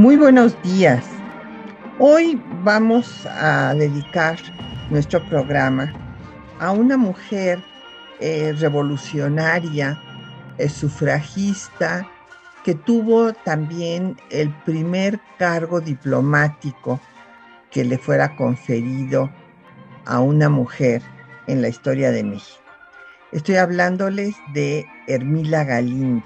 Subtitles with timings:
[0.00, 1.04] Muy buenos días.
[1.98, 4.38] Hoy vamos a dedicar
[4.88, 5.92] nuestro programa
[6.58, 7.62] a una mujer
[8.18, 10.00] eh, revolucionaria,
[10.56, 12.10] eh, sufragista,
[12.64, 16.98] que tuvo también el primer cargo diplomático
[17.70, 19.30] que le fuera conferido
[20.06, 21.02] a una mujer
[21.46, 22.64] en la historia de México.
[23.32, 26.24] Estoy hablándoles de Hermila Galindo.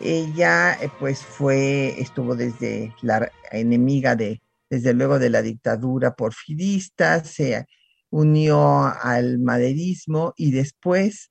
[0.00, 4.40] Ella eh, pues fue, estuvo desde la enemiga de,
[4.70, 7.66] desde luego de la dictadura porfirista, se
[8.10, 11.30] unió al maderismo y después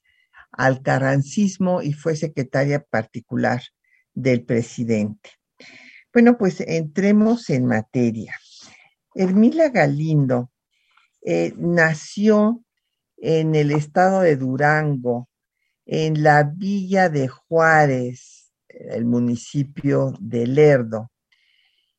[0.52, 3.62] al carrancismo y fue secretaria particular
[4.14, 5.32] del presidente.
[6.12, 8.36] Bueno, pues entremos en materia.
[9.14, 10.52] Hermila Galindo
[11.22, 12.64] eh, nació
[13.18, 15.30] en el estado de Durango,
[15.86, 18.37] en la villa de Juárez,
[18.80, 21.12] el municipio de Lerdo.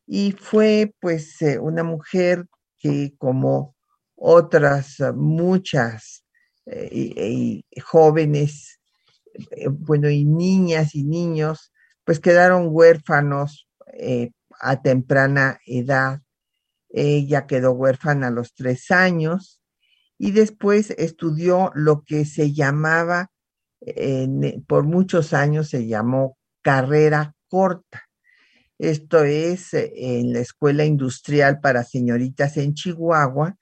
[0.06, 2.46] Y fue pues eh, una mujer
[2.78, 3.76] que como
[4.14, 6.24] otras muchas
[6.66, 8.80] eh, jóvenes,
[9.70, 11.72] bueno, y niñas y niños,
[12.04, 13.68] pues quedaron huérfanos
[14.60, 16.20] a temprana edad
[16.90, 19.60] ella quedó huérfana a los tres años
[20.16, 23.30] y después estudió lo que se llamaba,
[24.66, 26.37] por muchos años se llamó
[26.68, 28.10] carrera corta.
[28.78, 33.56] Esto es eh, en la Escuela Industrial para Señoritas en Chihuahua.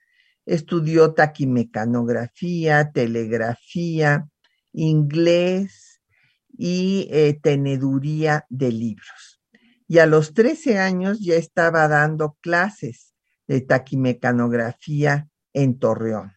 [0.45, 4.27] Estudió taquimecanografía, telegrafía,
[4.73, 6.01] inglés
[6.49, 9.39] y eh, teneduría de libros.
[9.87, 13.13] Y a los 13 años ya estaba dando clases
[13.47, 16.33] de taquimecanografía en Torreón.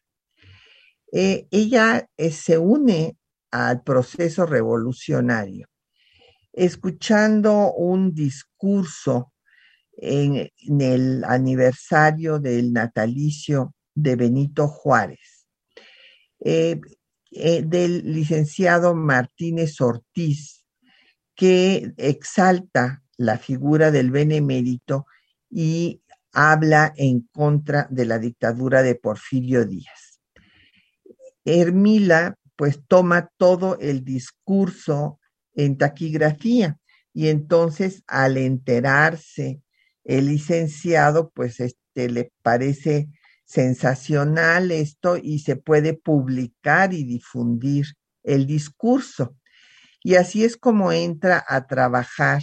[1.10, 3.16] Eh, ella se une
[3.50, 5.66] al proceso revolucionario,
[6.52, 9.32] escuchando un discurso
[9.92, 10.50] en,
[10.80, 15.46] el aniversario del natalicio de Benito Juárez,
[16.40, 16.80] eh,
[17.30, 20.64] del licenciado Martínez Ortiz,
[21.34, 25.06] que exalta la figura del benemérito
[25.50, 30.20] y habla en contra de la dictadura de Porfirio Díaz.
[31.44, 35.19] Hermila pues toma todo el discurso
[35.54, 36.78] en taquigrafía
[37.12, 39.60] y entonces al enterarse
[40.04, 43.08] el licenciado pues este le parece
[43.44, 47.86] sensacional esto y se puede publicar y difundir
[48.22, 49.36] el discurso.
[50.02, 52.42] Y así es como entra a trabajar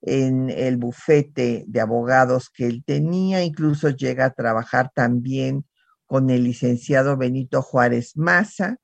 [0.00, 5.64] en el bufete de abogados que él tenía, incluso llega a trabajar también
[6.06, 8.78] con el licenciado Benito Juárez Maza,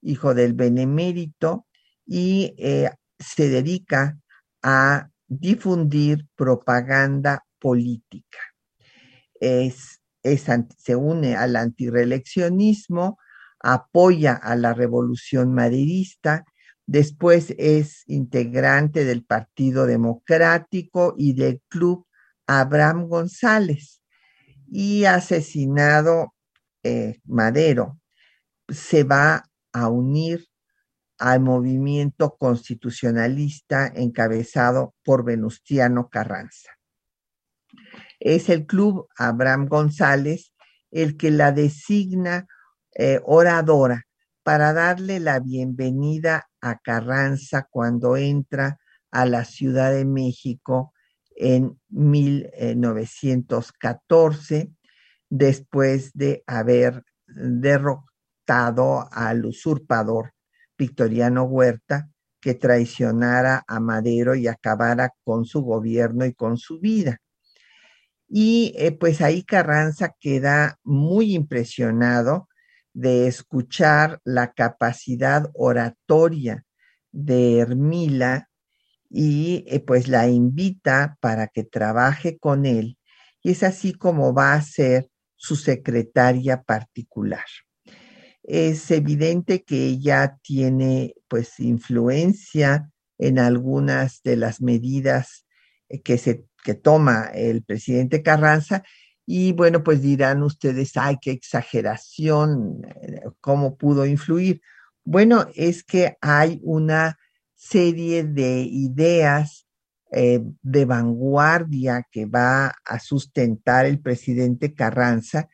[0.00, 1.66] hijo del benemérito,
[2.06, 4.18] y eh, se dedica
[4.62, 8.38] a difundir propaganda política.
[9.40, 13.18] Es, se une al antireeleccionismo,
[13.60, 16.44] apoya a la revolución maderista
[16.86, 22.06] Después es integrante del Partido Democrático y del Club
[22.46, 24.02] Abraham González.
[24.70, 26.34] Y asesinado
[26.82, 27.98] eh, Madero,
[28.68, 30.46] se va a unir
[31.24, 36.72] al movimiento constitucionalista encabezado por Venustiano Carranza.
[38.20, 40.52] Es el Club Abraham González
[40.90, 42.46] el que la designa
[42.94, 44.04] eh, oradora
[44.42, 48.78] para darle la bienvenida a Carranza cuando entra
[49.10, 50.92] a la Ciudad de México
[51.34, 54.70] en 1914,
[55.30, 60.33] después de haber derrotado al usurpador
[60.78, 62.10] Victoriano Huerta,
[62.40, 67.20] que traicionara a Madero y acabara con su gobierno y con su vida.
[68.28, 72.48] Y eh, pues ahí Carranza queda muy impresionado
[72.92, 76.64] de escuchar la capacidad oratoria
[77.12, 78.48] de Hermila
[79.08, 82.98] y eh, pues la invita para que trabaje con él
[83.44, 87.44] y es así como va a ser su secretaria particular.
[88.44, 95.46] Es evidente que ella tiene pues influencia en algunas de las medidas
[95.88, 98.82] eh, que se que toma el presidente Carranza
[99.26, 104.60] y bueno, pues dirán ustedes, ay, qué exageración, eh, cómo pudo influir.
[105.04, 107.18] Bueno, es que hay una
[107.54, 109.66] serie de ideas
[110.12, 115.48] eh, de vanguardia que va a sustentar el presidente Carranza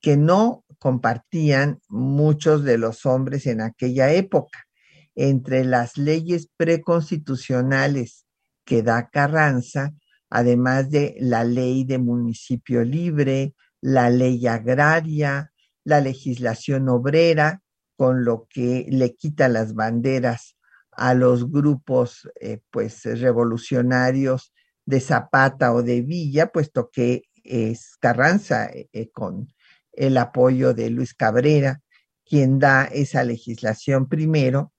[0.00, 4.66] que no compartían muchos de los hombres en aquella época.
[5.14, 8.26] Entre las leyes preconstitucionales
[8.64, 9.92] que da Carranza,
[10.28, 15.52] además de la ley de municipio libre, la ley agraria,
[15.84, 17.62] la legislación obrera,
[17.96, 20.56] con lo que le quita las banderas
[20.90, 24.52] a los grupos eh, pues revolucionarios
[24.84, 29.46] de Zapata o de Villa, puesto que es Carranza eh, eh, con
[29.92, 31.80] el apoyo de Luis Cabrera,
[32.24, 34.72] quien da esa legislación primero,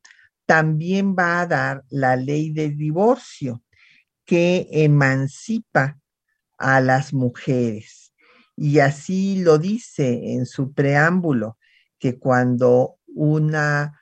[0.45, 3.63] también va a dar la ley del divorcio,
[4.25, 5.99] que emancipa
[6.57, 8.13] a las mujeres.
[8.55, 11.57] Y así lo dice en su preámbulo,
[11.99, 14.01] que cuando una,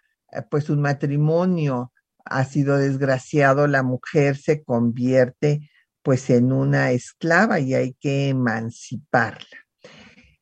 [0.50, 1.92] pues un matrimonio
[2.26, 5.70] ha sido desgraciado, la mujer se convierte
[6.02, 9.61] pues en una esclava y hay que emanciparla.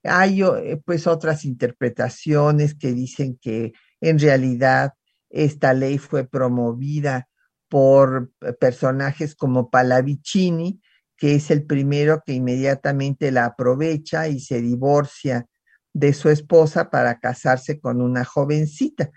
[0.04, 4.94] Hay eh, pues otras interpretaciones que dicen que en realidad
[5.30, 7.28] esta ley fue promovida
[7.68, 10.82] por eh, personajes como Pallavicini,
[11.18, 15.48] que es el primero que inmediatamente la aprovecha y se divorcia
[15.94, 19.12] de su esposa para casarse con una jovencita.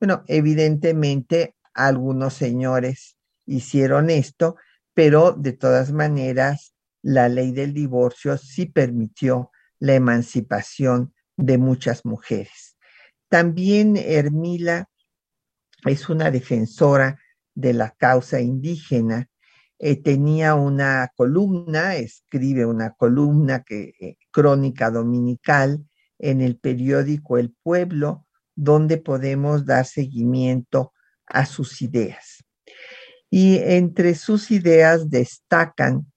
[0.00, 4.56] Bueno, evidentemente algunos señores hicieron esto,
[4.94, 12.76] pero de todas maneras la ley del divorcio sí permitió la emancipación de muchas mujeres.
[13.28, 14.88] También Hermila
[15.84, 17.18] es una defensora
[17.54, 19.28] de la causa indígena.
[19.78, 25.84] Eh, tenía una columna, escribe una columna que, eh, crónica dominical
[26.18, 28.26] en el periódico El Pueblo,
[28.56, 30.92] donde podemos dar seguimiento
[31.26, 32.44] a sus ideas.
[33.30, 36.10] Y entre sus ideas destacan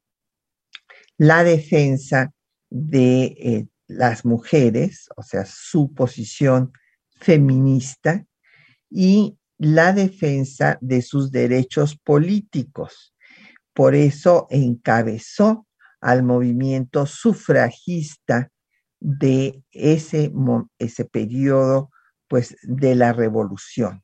[1.17, 2.31] la defensa
[2.71, 6.71] de eh, las mujeres, o sea, su posición
[7.19, 8.25] feminista
[8.89, 13.13] y la defensa de sus derechos políticos.
[13.73, 15.67] Por eso encabezó
[15.99, 18.49] al movimiento sufragista
[18.99, 20.31] de ese,
[20.79, 21.91] ese periodo
[22.27, 24.03] pues, de la revolución.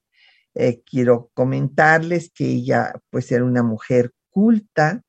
[0.54, 5.02] Eh, quiero comentarles que ella pues era una mujer culta,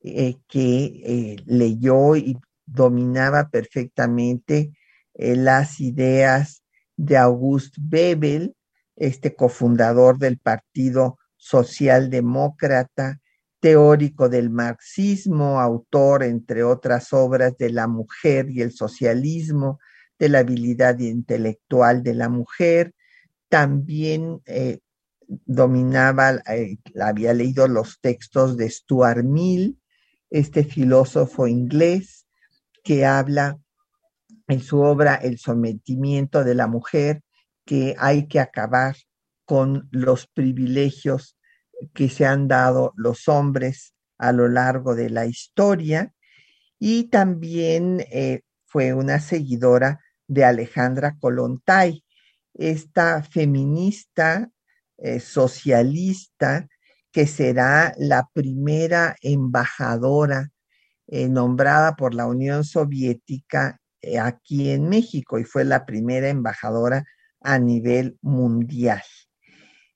[0.00, 4.72] eh, que leyó y dominaba perfectamente
[5.14, 6.62] las ideas
[6.96, 8.54] de August Bebel,
[8.96, 13.20] este cofundador del Partido Socialdemócrata,
[13.60, 19.78] teórico del marxismo, autor, entre otras obras, de la mujer y el socialismo,
[20.18, 22.94] de la habilidad intelectual de la mujer.
[23.48, 24.80] También eh,
[25.26, 29.78] dominaba, eh, había leído los textos de Stuart Mill,
[30.30, 32.25] este filósofo inglés
[32.86, 33.58] que habla
[34.46, 37.22] en su obra El sometimiento de la mujer
[37.64, 38.94] que hay que acabar
[39.44, 41.36] con los privilegios
[41.94, 46.14] que se han dado los hombres a lo largo de la historia.
[46.78, 52.04] Y también eh, fue una seguidora de Alejandra Kolontai,
[52.54, 54.48] esta feminista
[54.98, 56.68] eh, socialista
[57.10, 60.52] que será la primera embajadora
[61.08, 63.80] eh, nombrada por la Unión Soviética
[64.20, 67.04] aquí en México y fue la primera embajadora
[67.40, 69.02] a nivel mundial.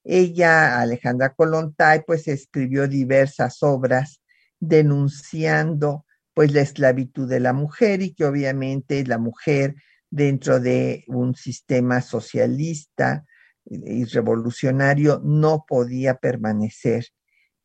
[0.05, 4.21] Ella, Alejandra Colontay, pues escribió diversas obras
[4.59, 9.75] denunciando pues la esclavitud de la mujer y que obviamente la mujer
[10.11, 13.25] dentro de un sistema socialista
[13.64, 17.07] y revolucionario no podía permanecer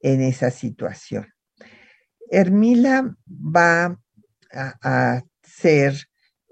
[0.01, 1.34] en esa situación.
[2.29, 3.99] Hermila va
[4.51, 5.95] a, ser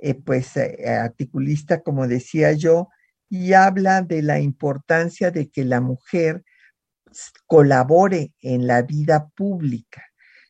[0.01, 2.89] eh, pues eh, articulista, como decía yo,
[3.30, 6.44] y habla de la importancia de que la mujer
[7.48, 10.03] colabore en la vida pública,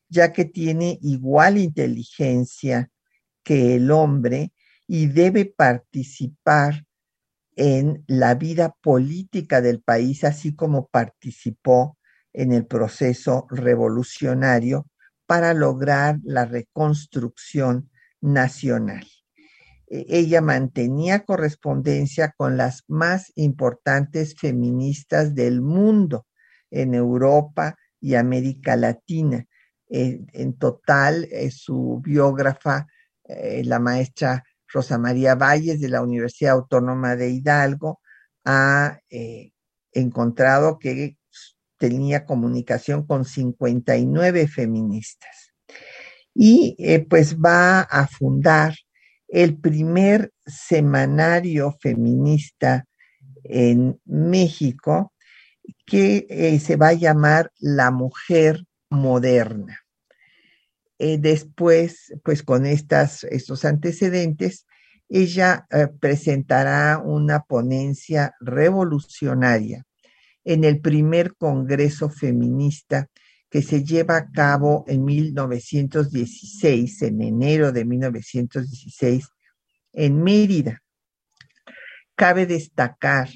[0.09, 2.89] ya que tiene igual inteligencia
[3.43, 4.53] que el hombre
[4.87, 6.85] y debe participar
[7.55, 11.97] en la vida política del país, así como participó
[12.33, 14.87] en el proceso revolucionario
[15.25, 17.89] para lograr la reconstrucción
[18.21, 19.07] nacional.
[19.87, 26.25] E, ella mantenía correspondencia con las más importantes feministas del mundo,
[26.71, 29.45] en Europa y América Latina.
[29.89, 32.87] en total, su biógrafa,
[33.63, 38.01] la maestra Rosa María Valles de la Universidad Autónoma de Hidalgo,
[38.43, 38.97] ha
[39.91, 41.17] encontrado que
[41.83, 45.53] tenía comunicación con 59 feministas.
[46.33, 48.73] Y eh, pues va a fundar
[49.27, 52.85] el primer semanario feminista
[53.43, 55.11] en México
[55.85, 59.81] que eh, se va a llamar La Mujer Moderna.
[60.99, 64.65] Eh, después, pues con estas, estos antecedentes,
[65.09, 65.67] ella
[65.99, 69.85] presentará una ponencia revolucionaria
[70.43, 73.09] en el primer Congreso Feminista
[73.49, 79.27] que se lleva a cabo en 1916, en enero de 1916,
[79.93, 80.81] en Mérida.
[82.15, 83.29] Cabe destacar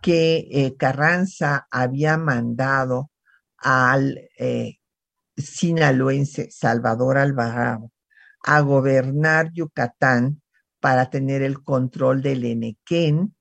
[0.00, 3.10] que eh, Carranza había mandado
[3.56, 4.76] al eh,
[5.36, 7.90] sinaloense Salvador Alvarado
[8.44, 10.40] a gobernar Yucatán
[10.78, 13.34] para tener el control del Enequén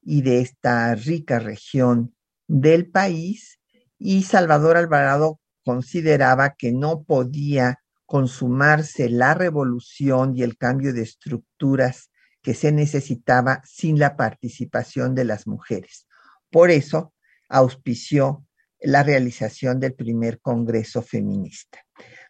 [0.00, 2.14] y de esta rica región
[2.48, 3.60] del país
[3.98, 12.10] y Salvador Alvarado consideraba que no podía consumarse la revolución y el cambio de estructuras
[12.42, 16.06] que se necesitaba sin la participación de las mujeres.
[16.50, 17.12] Por eso
[17.48, 18.46] auspició
[18.80, 21.80] la realización del primer Congreso Feminista.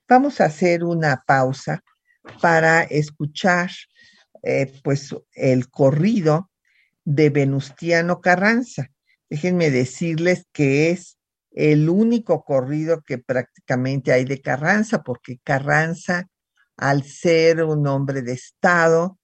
[0.09, 1.85] Vamos a hacer una pausa
[2.43, 3.71] para escuchar
[4.43, 6.51] eh, pues el corrido
[7.05, 8.91] de Venustiano Carranza
[9.31, 11.19] déjenme decirles que es
[11.51, 16.29] el único corrido que prácticamente hay de Carranza, porque Carranza,
[16.77, 19.19] al ser un hombre de Estado,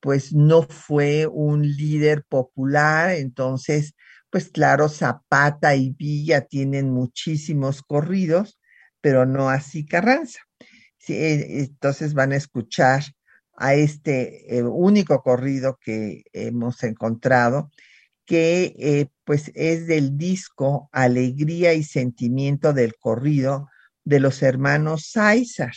[0.00, 3.94] pues no fue un líder popular, entonces,
[4.30, 8.58] pues claro, Zapata y Villa tienen muchísimos corridos,
[9.00, 10.40] pero no así Carranza.
[11.08, 13.04] Eh, entonces van a escuchar
[13.56, 17.70] a este eh, único corrido que hemos encontrado
[18.26, 23.70] que eh, pues es del disco Alegría y Sentimiento del Corrido
[24.04, 25.72] de los hermanos Sáizar.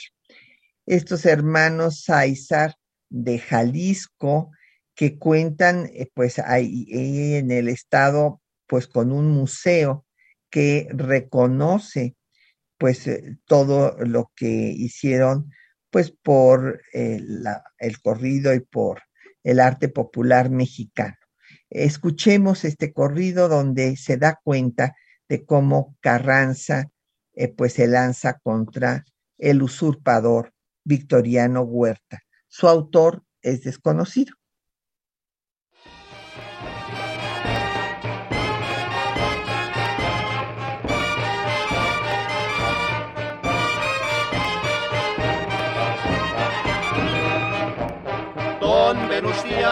[0.86, 2.75] Estos hermanos Sáizar
[3.10, 4.51] de Jalisco
[4.96, 10.06] que cuentan eh, pues ahí en el estado pues con un museo
[10.50, 12.15] que reconoce
[12.79, 15.51] pues eh, todo lo que hicieron
[15.91, 19.01] pues por el corrido y por
[19.44, 21.18] el arte popular mexicano.
[21.69, 24.95] Escuchemos este corrido donde se da cuenta
[25.27, 26.85] de cómo Carranza
[27.33, 29.05] eh, pues se lanza contra
[29.38, 32.19] el usurpador Victoriano Huerta.
[32.47, 34.38] Su autor es desconocido.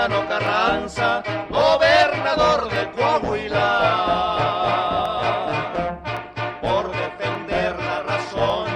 [0.06, 3.64] Carranza gobernador de Coahuila,
[6.62, 8.68] por defender la razón,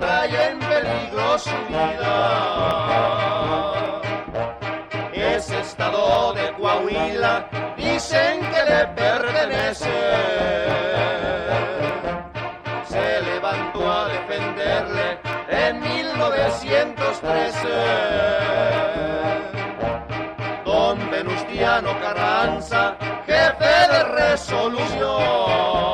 [0.00, 2.02] trae en peligro su vida.
[5.12, 9.92] Ese estado de Coahuila dicen que le pertenece.
[12.84, 18.34] Se levantó a defenderle en 1913
[21.74, 25.93] Venustiano Carranza, jefe de resolución.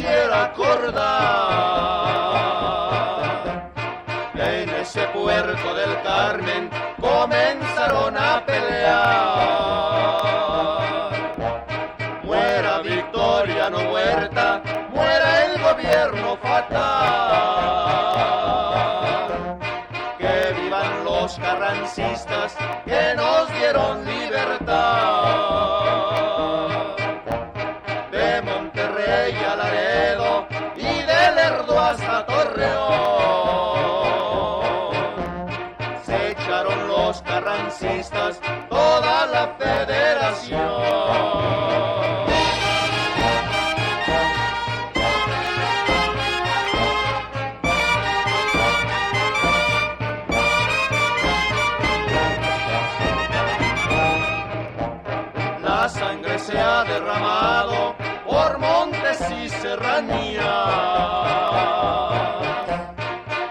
[0.00, 1.00] Quisiera acordar.
[4.34, 9.19] En ese puerto del Carmen comenzaron a pelear.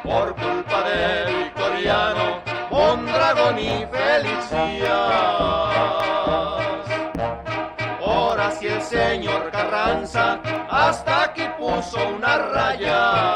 [0.03, 4.89] Por culpa del victoriano, Mondragón y Felicías.
[8.05, 13.28] Ahora si el señor Carranza hasta aquí puso una raya.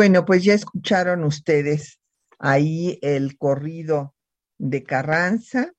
[0.00, 2.00] Bueno, pues ya escucharon ustedes
[2.38, 4.14] ahí el corrido
[4.56, 5.72] de Carranza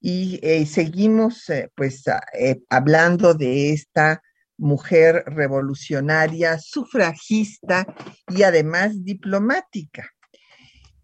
[0.00, 4.22] y eh, seguimos eh, pues eh, hablando de esta
[4.56, 7.84] mujer revolucionaria, sufragista
[8.28, 10.08] y además diplomática.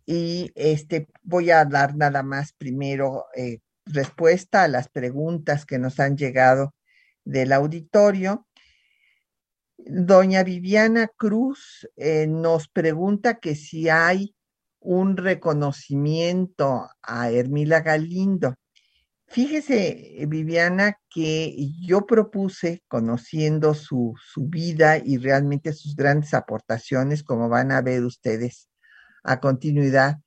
[0.07, 3.25] Y este voy a dar nada más primero
[3.87, 6.77] respuesta a las preguntas que nos han llegado
[7.25, 8.47] del auditorio.
[9.87, 14.35] Doña Viviana Cruz eh, nos pregunta que si hay
[14.81, 18.55] un reconocimiento a Hermila Galindo.
[19.27, 27.49] Fíjese, Viviana, que yo propuse, conociendo su, su vida y realmente sus grandes aportaciones, como
[27.49, 28.69] van a ver ustedes
[29.23, 30.19] a continuidad,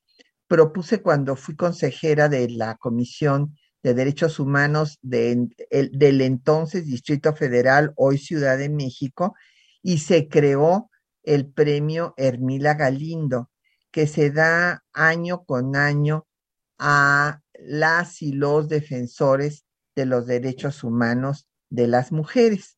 [0.47, 7.35] propuse cuando fui consejera de la Comisión de Derechos Humanos de- el- del entonces Distrito
[7.35, 9.35] Federal, hoy Ciudad de México,
[9.81, 10.89] y se creó
[11.23, 13.49] el premio Hermila Galindo,
[13.91, 16.25] que se da año con año
[16.79, 19.65] a las y los defensores
[19.95, 22.77] de los derechos humanos de las mujeres.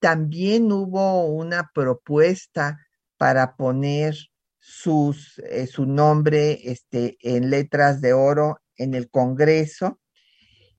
[0.00, 2.78] También hubo una propuesta
[3.16, 4.16] para poner
[4.58, 9.98] sus, eh, su nombre este, en letras de oro en el Congreso.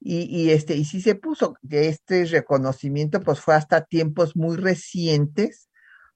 [0.02, 5.70] Y, este, y sí se puso que este reconocimiento pues fue hasta tiempos muy recientes,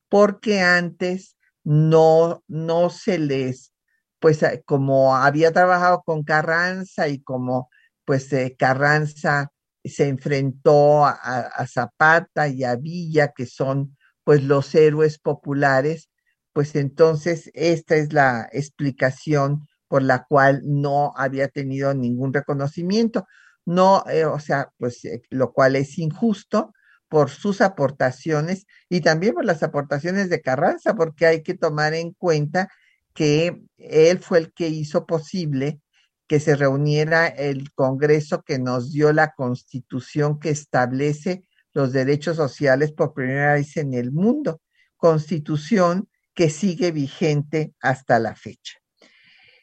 [0.09, 3.73] porque antes no, no se les,
[4.19, 7.69] pues eh, como había trabajado con Carranza y como
[8.05, 9.51] pues eh, Carranza
[9.83, 16.09] se enfrentó a, a Zapata y a Villa, que son pues los héroes populares,
[16.53, 23.25] pues entonces esta es la explicación por la cual no había tenido ningún reconocimiento.
[23.65, 26.73] No, eh, o sea, pues eh, lo cual es injusto
[27.07, 32.11] por sus aportaciones y también por las aportaciones de Carranza, porque hay que tomar en
[32.13, 32.69] cuenta
[33.13, 35.79] que él fue el que hizo posible
[36.27, 42.91] que se reuniera el Congreso que nos dio la constitución que establece los derechos sociales
[42.91, 44.61] por primera vez en el mundo,
[44.97, 48.79] constitución que sigue vigente hasta la fecha.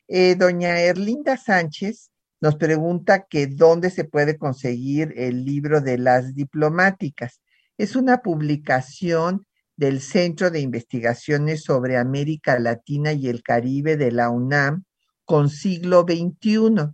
[0.07, 2.11] Eh, doña Erlinda Sánchez
[2.41, 7.41] nos pregunta que dónde se puede conseguir el libro de las diplomáticas.
[7.77, 14.31] Es una publicación del Centro de Investigaciones sobre América Latina y el Caribe de la
[14.31, 14.85] UNAM
[15.25, 16.91] con siglo XXI.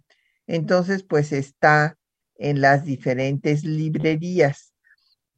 [0.47, 1.97] Entonces, pues está
[2.37, 4.73] en las diferentes librerías.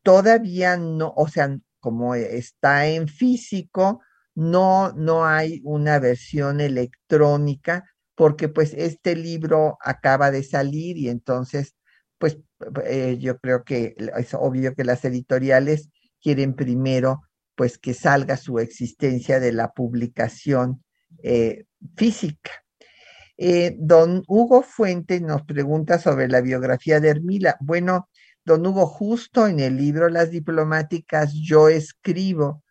[0.03, 4.01] Todavía no, o sea, como está en físico,
[4.35, 7.85] no, no hay una versión electrónica
[8.19, 11.77] porque pues este libro acaba de salir y entonces
[12.19, 12.37] pues
[12.85, 15.89] eh, yo creo que es obvio que las editoriales
[16.21, 17.23] quieren primero
[17.55, 20.83] pues que salga su existencia de la publicación
[21.23, 22.51] eh, física.
[23.37, 27.57] Eh, don Hugo Fuente nos pregunta sobre la biografía de Hermila.
[27.61, 28.09] Bueno,
[28.45, 32.65] don Hugo, justo en el libro Las diplomáticas yo escribo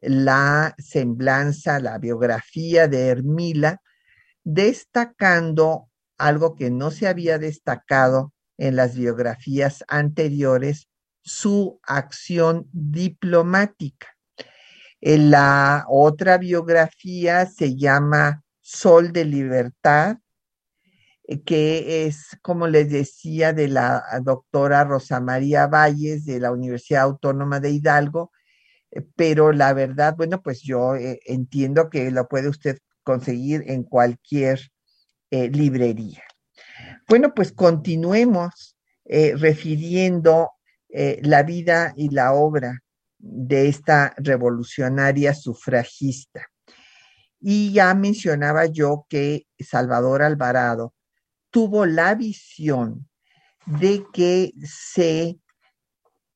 [0.00, 3.80] la semblanza, la biografía de Hermila,
[4.44, 10.88] destacando algo que no se había destacado en las biografías anteriores,
[11.22, 14.08] su acción diplomática.
[15.00, 20.18] En la otra biografía se llama Sol de Libertad,
[21.44, 27.60] que es, como les decía, de la doctora Rosa María Valles de la Universidad Autónoma
[27.60, 28.30] de Hidalgo,
[29.16, 34.60] pero la verdad, bueno, pues yo eh, entiendo que lo puede usted conseguir en cualquier
[35.30, 36.22] eh, librería.
[37.08, 40.50] Bueno, pues continuemos eh, refiriendo
[40.88, 42.80] eh, la vida y la obra
[43.18, 46.46] de esta revolucionaria sufragista.
[47.40, 50.94] Y ya mencionaba yo que Salvador Alvarado
[51.50, 53.08] tuvo la visión
[53.66, 55.38] de que se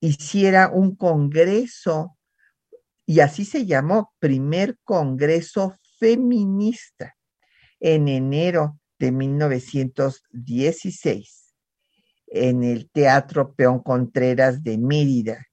[0.01, 2.17] hiciera un congreso,
[3.07, 7.17] y así se llamó, primer congreso feminista,
[7.81, 11.55] en enero de 1916,
[12.29, 15.45] en el Teatro Peón Contreras de Mérida,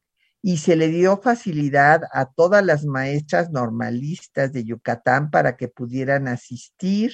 [0.42, 6.28] y se le dio facilidad a todas las maestras normalistas de Yucatán para que pudieran
[6.28, 7.14] asistir.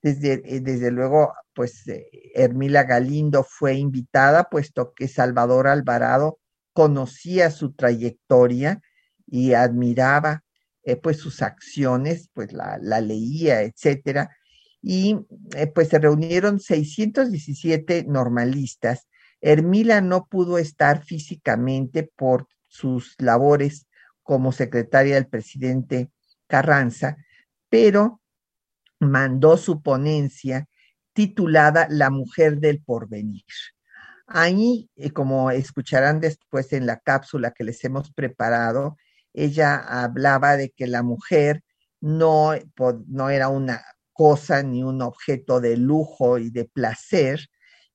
[0.00, 6.38] Desde, eh, desde luego, pues eh, Hermila Galindo fue invitada, puesto que Salvador Alvarado
[6.72, 8.80] conocía su trayectoria
[9.26, 10.44] y admiraba
[10.86, 14.30] eh, pues sus acciones, pues la, leía, etcétera.
[14.80, 15.18] Y
[15.74, 19.06] pues se reunieron 617 normalistas
[19.40, 23.86] Hermila no pudo estar físicamente por sus labores
[24.22, 26.10] como secretaria del presidente
[26.46, 27.16] Carranza,
[27.68, 28.20] pero
[28.98, 30.66] mandó su ponencia
[31.12, 33.44] titulada La mujer del porvenir.
[34.26, 38.96] Ahí, eh, como escucharán después en la cápsula que les hemos preparado,
[39.36, 41.62] ella hablaba de que la mujer
[42.00, 42.52] no,
[43.06, 47.46] no era una cosa ni un objeto de lujo y de placer,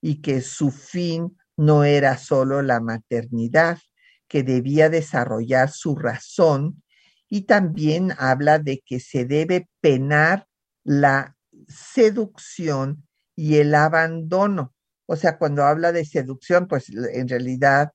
[0.01, 3.79] y que su fin no era solo la maternidad,
[4.27, 6.81] que debía desarrollar su razón
[7.29, 10.47] y también habla de que se debe penar
[10.83, 14.73] la seducción y el abandono.
[15.05, 17.91] O sea, cuando habla de seducción, pues en realidad,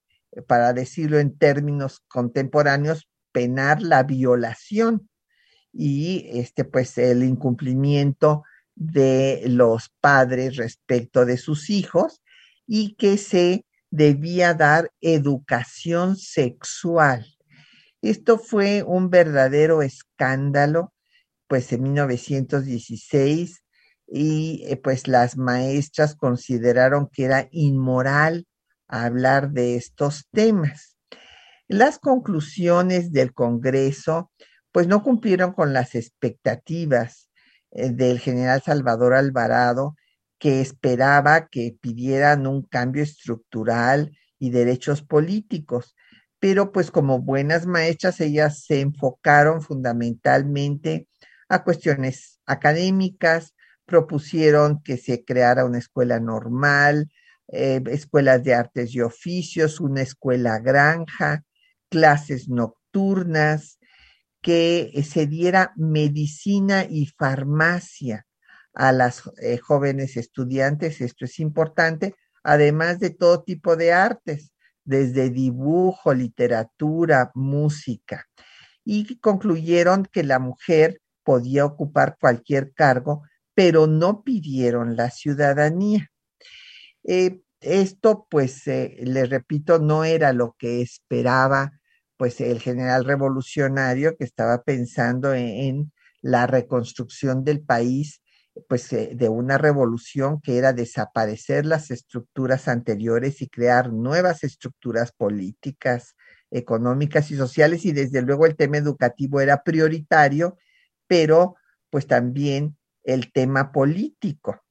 [0.47, 5.11] para decirlo en términos contemporáneos, penar la violación
[5.71, 8.45] y este pues el incumplimiento
[8.75, 12.23] de los padres respecto de sus hijos
[12.67, 17.27] y que se debía dar educación sexual.
[18.01, 20.95] Esto fue un verdadero escándalo,
[21.47, 23.63] pues en 1916,
[24.07, 28.47] y eh, pues las maestras consideraron que era inmoral
[28.89, 30.96] hablar de estos temas.
[31.69, 34.31] Las conclusiones del Congreso,
[34.71, 37.29] pues no cumplieron con las expectativas
[37.73, 39.97] eh, del general Salvador Alvarado,
[40.39, 45.97] que esperaba que pidieran un cambio estructural y derechos políticos.
[46.39, 51.09] Pero pues como buenas maestras, ellas se enfocaron fundamentalmente
[51.49, 53.55] a cuestiones académicas,
[53.87, 57.11] propusieron que se creara una escuela normal,
[57.49, 61.43] eh, escuelas de artes y oficios, una escuela granja,
[61.89, 63.79] clases nocturnas,
[64.47, 68.27] que se diera medicina y farmacia
[68.75, 74.53] a las eh, jóvenes estudiantes, esto es importante, además de todo tipo de artes,
[74.85, 78.27] desde dibujo, literatura, música.
[78.85, 86.09] Y concluyeron que la mujer podía ocupar cualquier cargo, pero no pidieron la ciudadanía.
[87.03, 91.73] Eh, esto, pues, eh, le repito, no era lo que esperaba,
[92.17, 95.93] pues, el general revolucionario que estaba pensando en
[96.23, 98.21] la reconstrucción del país
[98.69, 105.13] pues eh, de una revolución que era desaparecer las estructuras anteriores y crear nuevas estructuras
[105.13, 106.17] políticas,
[106.51, 110.57] económicas y sociales y desde luego el tema educativo era prioritario,
[111.07, 111.57] pero
[111.91, 114.63] pues también el tema político.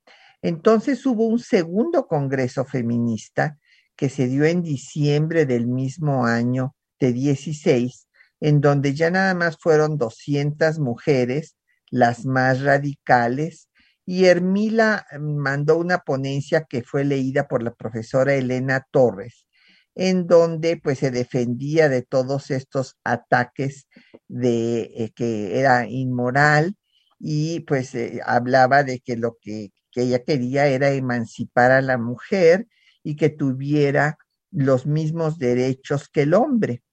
[0.46, 3.58] Entonces hubo un segundo congreso feminista
[3.96, 8.08] que se dio en diciembre del mismo año de 16,
[8.42, 11.56] en donde ya nada más fueron 200 mujeres,
[11.90, 13.72] las más radicales,
[14.06, 19.48] y Hermila mandó una ponencia que fue leída por la profesora Elena Torres,
[19.96, 23.88] en donde pues se defendía de todos estos ataques
[24.28, 26.76] de eh, que era inmoral
[27.20, 31.98] y pues eh, hablaba de que lo que, que ella quería era emancipar a la
[31.98, 32.68] mujer
[33.02, 34.18] y que tuviera
[34.52, 36.84] los mismos derechos que el hombre.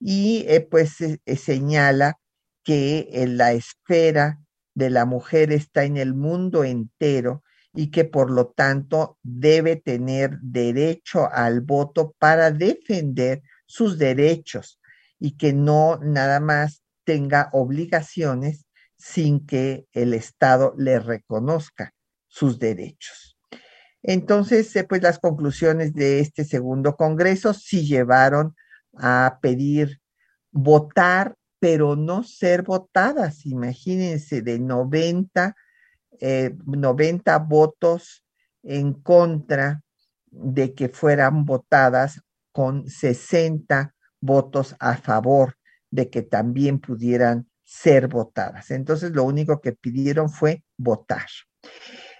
[0.00, 0.96] Y eh, pues
[1.40, 2.18] señala
[2.64, 4.40] que en la esfera
[4.74, 10.40] de la mujer está en el mundo entero y que por lo tanto debe tener
[10.40, 14.80] derecho al voto para defender sus derechos
[15.20, 21.94] y que no nada más tenga obligaciones sin que el Estado le reconozca
[22.32, 23.36] sus derechos.
[24.02, 28.56] Entonces, eh, pues las conclusiones de este segundo Congreso sí llevaron
[28.94, 30.00] a pedir
[30.50, 33.46] votar pero no ser votadas.
[33.46, 35.54] Imagínense, de 90,
[36.20, 38.24] 90 eh, votos
[38.64, 39.82] en contra
[40.26, 45.56] de que fueran votadas con 60 votos a favor
[45.88, 48.72] de que también pudieran ser votadas.
[48.72, 51.28] Entonces, lo único que pidieron fue votar.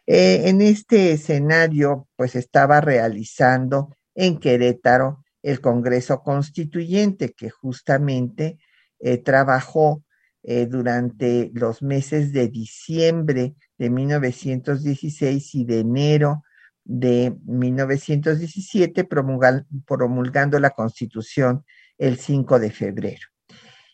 [0.06, 8.58] Eh, en este escenario, pues estaba realizando en Querétaro el Congreso Constituyente, que justamente
[8.98, 10.04] eh, trabajó
[10.42, 16.42] eh, durante los meses de diciembre de 1916 y de enero
[16.84, 21.64] de 1917, promulgando la Constitución
[21.96, 23.28] el 5 de febrero.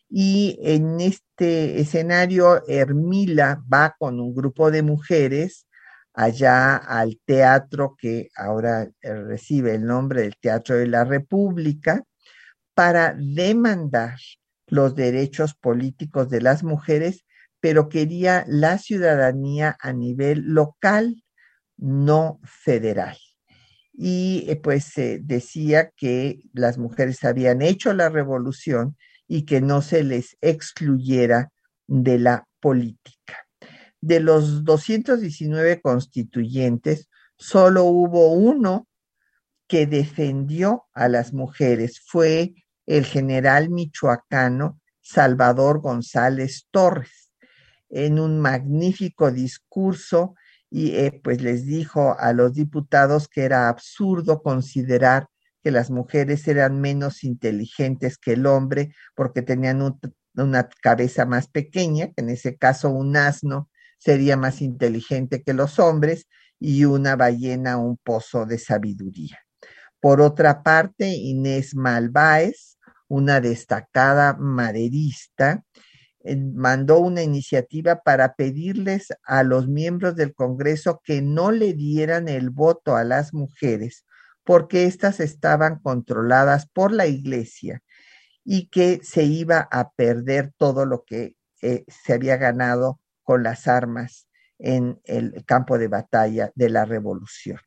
[0.08, 5.67] Y en este escenario, Hermila va con un grupo de mujeres
[6.18, 12.02] allá al teatro que ahora eh, recibe el nombre del Teatro de la República
[12.74, 14.18] para demandar
[14.66, 17.24] los derechos políticos de las mujeres,
[17.60, 21.22] pero quería la ciudadanía a nivel local,
[21.76, 23.16] no federal.
[23.92, 28.96] Y eh, pues decía que las mujeres habían hecho la revolución
[29.28, 31.52] y que no se les excluyera
[31.86, 33.47] de la política.
[34.00, 38.86] De los 219 constituyentes, solo hubo uno
[39.66, 42.00] que defendió a las mujeres.
[42.04, 42.54] Fue
[42.86, 47.32] el general michoacano Salvador González Torres
[47.90, 50.34] en un magnífico discurso
[50.70, 55.28] y eh, pues les dijo a los diputados que era absurdo considerar
[55.62, 59.98] que las mujeres eran menos inteligentes que el hombre porque tenían
[60.34, 65.78] una cabeza más pequeña, que en ese caso un asno sería más inteligente que los
[65.78, 66.26] hombres
[66.58, 69.38] y una ballena un pozo de sabiduría.
[70.00, 75.64] Por otra parte, Inés Malváez una destacada maderista,
[76.20, 82.28] eh, mandó una iniciativa para pedirles a los miembros del Congreso que no le dieran
[82.28, 84.04] el voto a las mujeres
[84.44, 87.82] porque éstas estaban controladas por la iglesia
[88.44, 93.68] y que se iba a perder todo lo que eh, se había ganado con las
[93.68, 94.26] armas
[94.58, 97.58] en el campo de batalla de la revolución.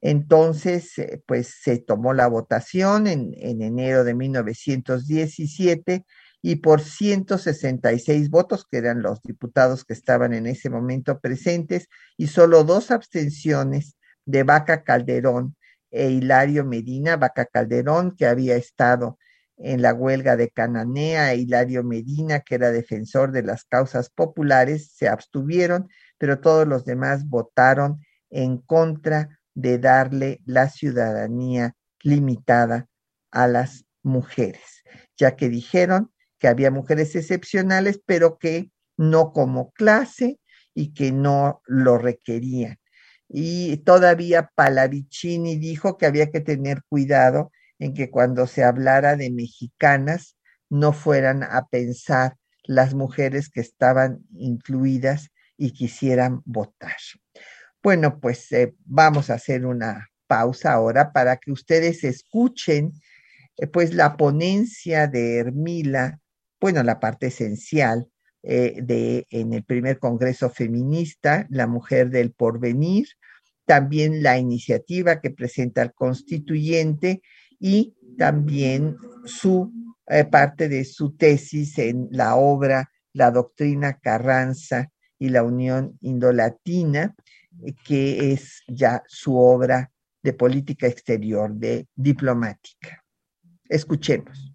[0.00, 6.04] Entonces, eh, pues se tomó la votación en, enero de 1917
[6.42, 12.26] y por 166 votos, que eran los diputados que estaban en ese momento presentes, y
[12.26, 15.54] solo dos abstenciones de Vaca Calderón
[15.92, 19.20] e Hilario Medina, Vaca Calderón, que había estado
[19.62, 25.08] en la huelga de Cananea, Hilario Medina, que era defensor de las causas populares, se
[25.08, 32.88] abstuvieron, pero todos los demás votaron en contra de darle la ciudadanía limitada
[33.30, 34.82] a las mujeres,
[35.16, 40.40] ya que dijeron que había mujeres excepcionales, pero que no como clase
[40.74, 42.78] y que no lo requerían.
[43.28, 49.30] Y todavía Palavicini dijo que había que tener cuidado en que cuando se hablara de
[49.30, 50.36] mexicanas
[50.68, 56.96] no fueran a pensar las mujeres que estaban incluidas y quisieran votar.
[57.82, 62.92] Bueno, pues eh, vamos a hacer una pausa ahora para que ustedes escuchen
[63.56, 66.20] eh, pues la ponencia de Hermila,
[66.60, 68.08] bueno, la parte esencial
[68.42, 73.08] eh, de en el primer Congreso Feminista, La Mujer del Porvenir,
[73.64, 77.22] también la iniciativa que presenta el constituyente
[77.60, 79.72] y también su
[80.32, 87.14] parte de su tesis en la obra La Doctrina Carranza y la Unión Indolatina,
[87.84, 89.92] que es ya su obra
[90.22, 93.04] de política exterior, de diplomática.
[93.68, 94.49] Escuchemos.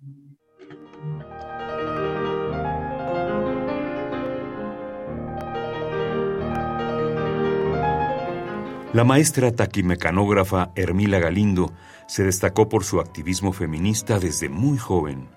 [8.95, 11.73] La maestra taquimecanógrafa Hermila Galindo
[12.07, 15.27] se destacó por su activismo feminista desde muy joven.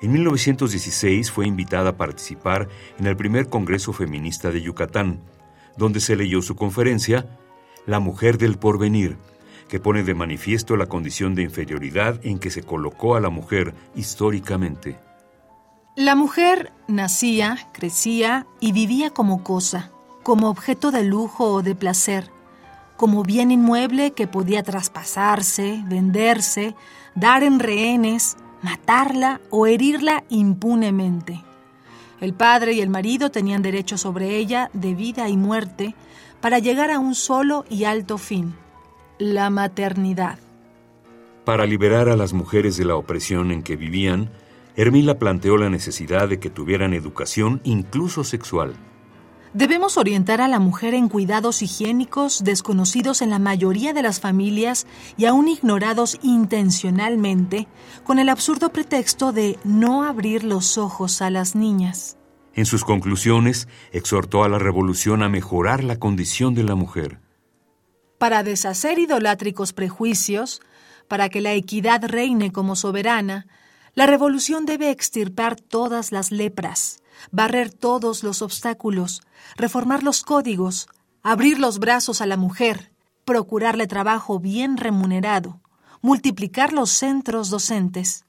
[0.00, 5.18] En 1916 fue invitada a participar en el primer Congreso Feminista de Yucatán,
[5.76, 7.26] donde se leyó su conferencia
[7.86, 9.16] La mujer del porvenir,
[9.66, 13.74] que pone de manifiesto la condición de inferioridad en que se colocó a la mujer
[13.96, 14.96] históricamente.
[15.96, 19.90] La mujer nacía, crecía y vivía como cosa,
[20.22, 22.30] como objeto de lujo o de placer,
[22.96, 26.74] como bien inmueble que podía traspasarse, venderse,
[27.14, 31.42] dar en rehenes, matarla o herirla impunemente.
[32.20, 35.94] El padre y el marido tenían derecho sobre ella de vida y muerte
[36.40, 38.54] para llegar a un solo y alto fin,
[39.18, 40.38] la maternidad.
[41.44, 44.30] Para liberar a las mujeres de la opresión en que vivían,
[44.76, 48.74] Hermila planteó la necesidad de que tuvieran educación incluso sexual.
[49.54, 54.84] Debemos orientar a la mujer en cuidados higiénicos desconocidos en la mayoría de las familias
[55.16, 57.68] y aún ignorados intencionalmente,
[58.02, 62.16] con el absurdo pretexto de no abrir los ojos a las niñas.
[62.54, 67.20] En sus conclusiones, exhortó a la revolución a mejorar la condición de la mujer.
[68.18, 70.62] Para deshacer idolátricos prejuicios,
[71.06, 73.46] para que la equidad reine como soberana,
[73.94, 79.22] la revolución debe extirpar todas las lepras, barrer todos los obstáculos,
[79.56, 80.88] reformar los códigos,
[81.22, 82.92] abrir los brazos a la mujer,
[83.24, 85.60] procurarle trabajo bien remunerado,
[86.02, 88.24] multiplicar los centros docentes.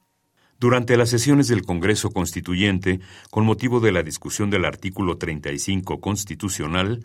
[0.60, 7.04] Durante las sesiones del Congreso Constituyente, con motivo de la discusión del artículo 35 constitucional,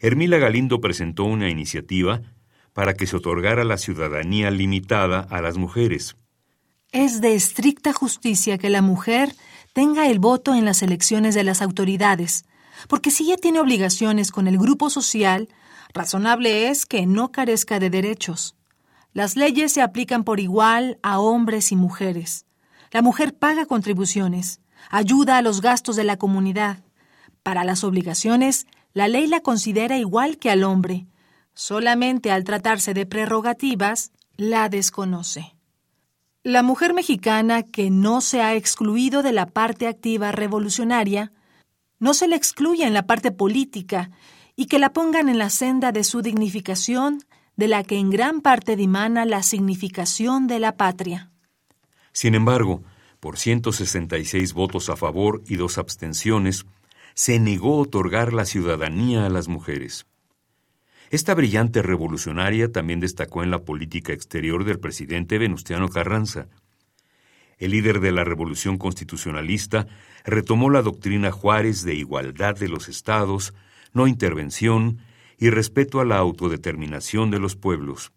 [0.00, 2.22] Hermila Galindo presentó una iniciativa
[2.72, 6.16] para que se otorgara la ciudadanía limitada a las mujeres.
[6.92, 9.34] Es de estricta justicia que la mujer
[9.72, 12.44] tenga el voto en las elecciones de las autoridades,
[12.88, 15.48] porque si ella tiene obligaciones con el grupo social,
[15.92, 18.54] razonable es que no carezca de derechos.
[19.12, 22.46] Las leyes se aplican por igual a hombres y mujeres.
[22.92, 26.84] La mujer paga contribuciones, ayuda a los gastos de la comunidad.
[27.42, 31.06] Para las obligaciones, la ley la considera igual que al hombre.
[31.54, 35.57] Solamente al tratarse de prerrogativas, la desconoce.
[36.48, 41.30] La mujer mexicana que no se ha excluido de la parte activa revolucionaria,
[41.98, 44.10] no se le excluye en la parte política
[44.56, 47.22] y que la pongan en la senda de su dignificación,
[47.58, 51.30] de la que en gran parte dimana la significación de la patria.
[52.12, 52.82] Sin embargo,
[53.20, 56.64] por 166 votos a favor y dos abstenciones,
[57.12, 60.06] se negó otorgar la ciudadanía a las mujeres.
[61.10, 66.48] Esta brillante revolucionaria también destacó en la política exterior del presidente Venustiano Carranza.
[67.56, 69.86] El líder de la revolución constitucionalista
[70.24, 73.54] retomó la doctrina Juárez de igualdad de los estados,
[73.94, 74.98] no intervención
[75.38, 78.12] y respeto a la autodeterminación de los pueblos.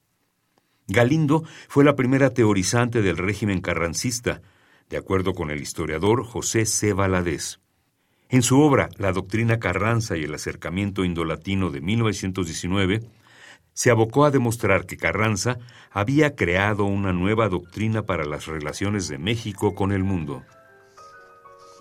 [0.87, 4.41] Galindo fue la primera teorizante del régimen carrancista,
[4.89, 6.91] de acuerdo con el historiador José C.
[6.91, 7.60] Valadez.
[8.31, 13.01] En su obra La doctrina Carranza y el acercamiento indolatino de 1919,
[13.73, 15.57] se abocó a demostrar que Carranza
[15.91, 20.43] había creado una nueva doctrina para las relaciones de México con el mundo.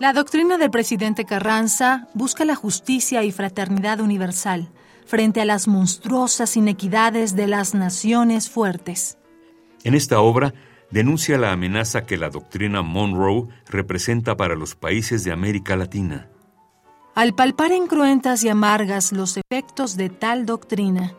[0.01, 4.67] La doctrina del presidente Carranza busca la justicia y fraternidad universal
[5.05, 9.17] frente a las monstruosas inequidades de las naciones fuertes.
[9.85, 10.53] En esta obra
[10.89, 16.27] denuncia la amenaza que la doctrina Monroe representa para los países de América Latina.
[17.13, 21.13] Al palpar en cruentas y amargas los efectos de tal doctrina,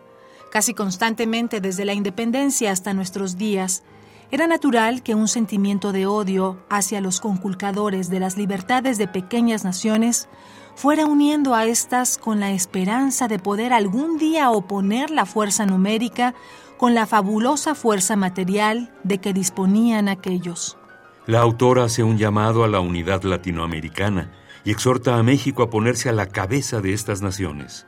[0.51, 3.83] casi constantemente desde la independencia hasta nuestros días,
[4.31, 9.65] era natural que un sentimiento de odio hacia los conculcadores de las libertades de pequeñas
[9.65, 10.31] naciones
[10.75, 16.35] fuera uniendo a estas con la esperanza de poder algún día oponer la fuerza numérica
[16.79, 20.79] con la fabulosa fuerza material de que disponían aquellos.
[21.27, 24.33] La autora hace un llamado a la unidad latinoamericana
[24.65, 27.87] y exhorta a México a ponerse a la cabeza de estas naciones.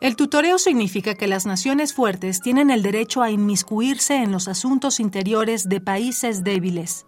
[0.00, 5.00] El tutoreo significa que las naciones fuertes tienen el derecho a inmiscuirse en los asuntos
[5.00, 7.04] interiores de países débiles.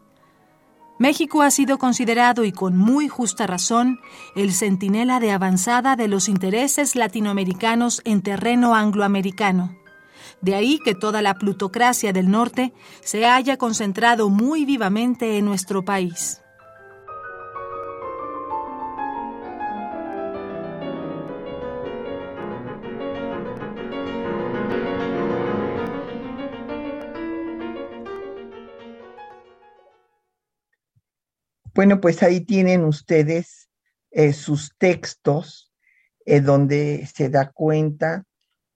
[0.98, 4.00] México ha sido considerado, y con muy justa razón,
[4.35, 9.74] el centinela de avanzada de los intereses latinoamericanos en terreno angloamericano.
[10.42, 15.85] De ahí que toda la plutocracia del norte se haya concentrado muy vivamente en nuestro
[15.85, 16.40] país.
[31.80, 33.70] Bueno, pues ahí tienen ustedes
[34.10, 35.72] eh, sus textos
[36.26, 38.26] eh, donde se da cuenta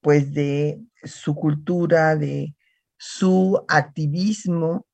[0.01, 2.57] pues de su cultura, de
[2.97, 4.87] su activismo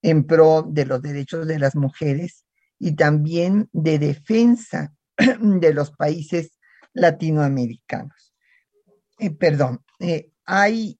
[0.00, 2.46] en pro de los derechos de las mujeres
[2.78, 4.94] y también de defensa
[5.38, 6.58] de los países
[6.94, 8.34] latinoamericanos.
[9.18, 9.84] Eh, perdón,
[10.46, 10.98] hay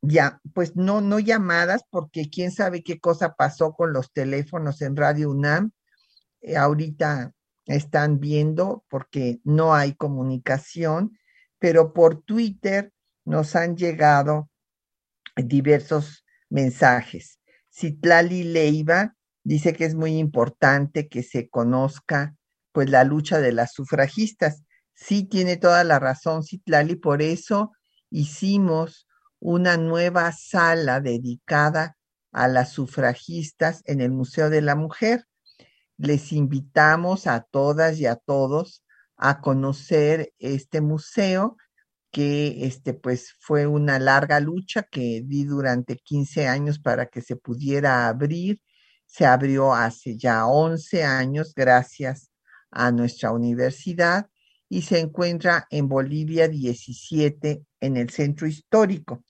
[0.00, 4.96] ya, pues no, no llamadas porque quién sabe qué cosa pasó con los teléfonos en
[4.96, 5.72] Radio UNAM
[6.56, 7.32] ahorita
[7.66, 11.18] están viendo porque no hay comunicación,
[11.58, 12.92] pero por Twitter
[13.24, 14.50] nos han llegado
[15.36, 17.38] diversos mensajes.
[17.72, 19.14] Citlali Leiva
[19.44, 22.34] dice que es muy importante que se conozca
[22.72, 24.64] pues la lucha de las sufragistas.
[24.94, 27.72] Sí tiene toda la razón Citlali, por eso
[28.10, 29.06] hicimos
[29.38, 31.96] una nueva sala dedicada
[32.32, 35.24] a las sufragistas en el Museo de la Mujer
[36.00, 38.84] les invitamos a todas y a todos
[39.16, 41.58] a conocer este museo
[42.10, 47.36] que este pues fue una larga lucha que di durante 15 años para que se
[47.36, 48.60] pudiera abrir.
[49.06, 52.30] Se abrió hace ya 11 años gracias
[52.70, 54.28] a nuestra universidad
[54.68, 59.24] y se encuentra en Bolivia 17 en el centro histórico.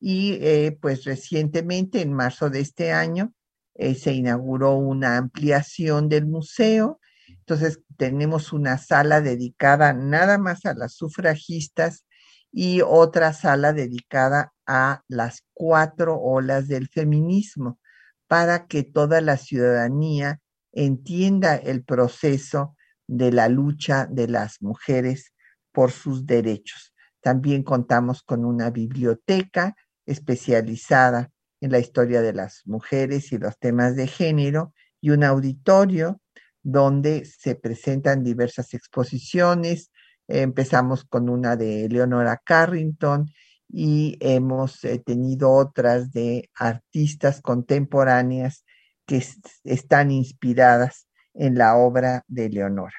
[0.00, 3.32] y eh, pues recientemente, en marzo de este año,
[3.74, 7.00] eh, se inauguró una ampliación del museo.
[7.28, 12.06] Entonces tenemos una sala dedicada nada más a las sufragistas
[12.52, 17.80] y otra sala dedicada a las cuatro olas del feminismo
[18.28, 20.40] para que toda la ciudadanía
[20.72, 25.32] entienda el proceso de la lucha de las mujeres
[25.72, 26.94] por sus derechos.
[27.20, 29.74] También contamos con una biblioteca
[30.06, 31.30] especializada
[31.64, 36.20] en la historia de las mujeres y los temas de género y un auditorio
[36.62, 39.90] donde se presentan diversas exposiciones.
[40.28, 43.30] Empezamos con una de Leonora Carrington
[43.66, 48.66] y hemos eh, tenido otras de artistas contemporáneas
[49.06, 49.24] que
[49.64, 52.96] están inspiradas en la obra de Leonora.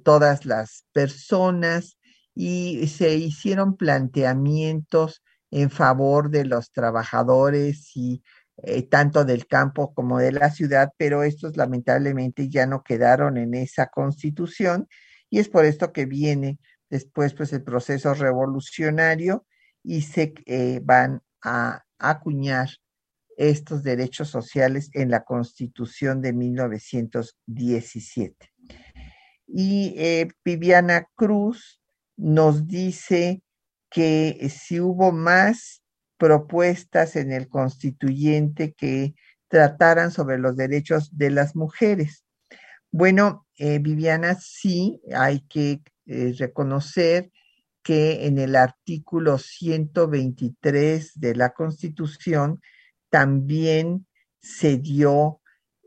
[0.03, 1.99] todas las personas
[2.35, 8.23] y se hicieron planteamientos en favor de los trabajadores y
[8.63, 13.55] eh, tanto del campo como de la ciudad, pero estos lamentablemente ya no quedaron en
[13.55, 14.89] esa constitución
[15.29, 19.45] y es por esto que viene después pues el proceso revolucionario
[19.83, 22.69] y se eh, van a acuñar
[23.37, 28.35] estos derechos sociales en la constitución de 1917.
[29.47, 31.81] Y eh, Viviana Cruz
[32.17, 33.43] nos dice
[33.91, 35.83] que si hubo más
[36.19, 39.15] propuestas en el constituyente que
[39.49, 42.25] trataran sobre los derechos de las mujeres.
[42.91, 47.31] Bueno, eh, Viviana, sí hay que eh, reconocer
[47.83, 52.61] que en el artículo 123 de la Constitución
[53.11, 54.07] también
[54.41, 55.41] se dio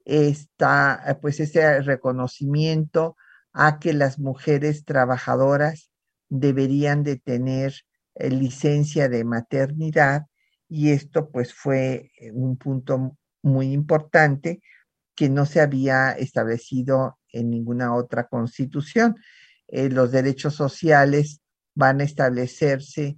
[0.05, 3.17] esta, pues ese reconocimiento
[3.53, 5.91] a que las mujeres trabajadoras
[6.29, 7.88] deberían de tener eh,
[8.19, 10.27] licencia de maternidad
[10.67, 14.61] y esto pues fue eh, un punto muy importante
[15.15, 19.15] que no se había establecido en ninguna otra constitución.
[19.67, 21.39] Eh, los derechos sociales
[21.75, 23.17] van a establecerse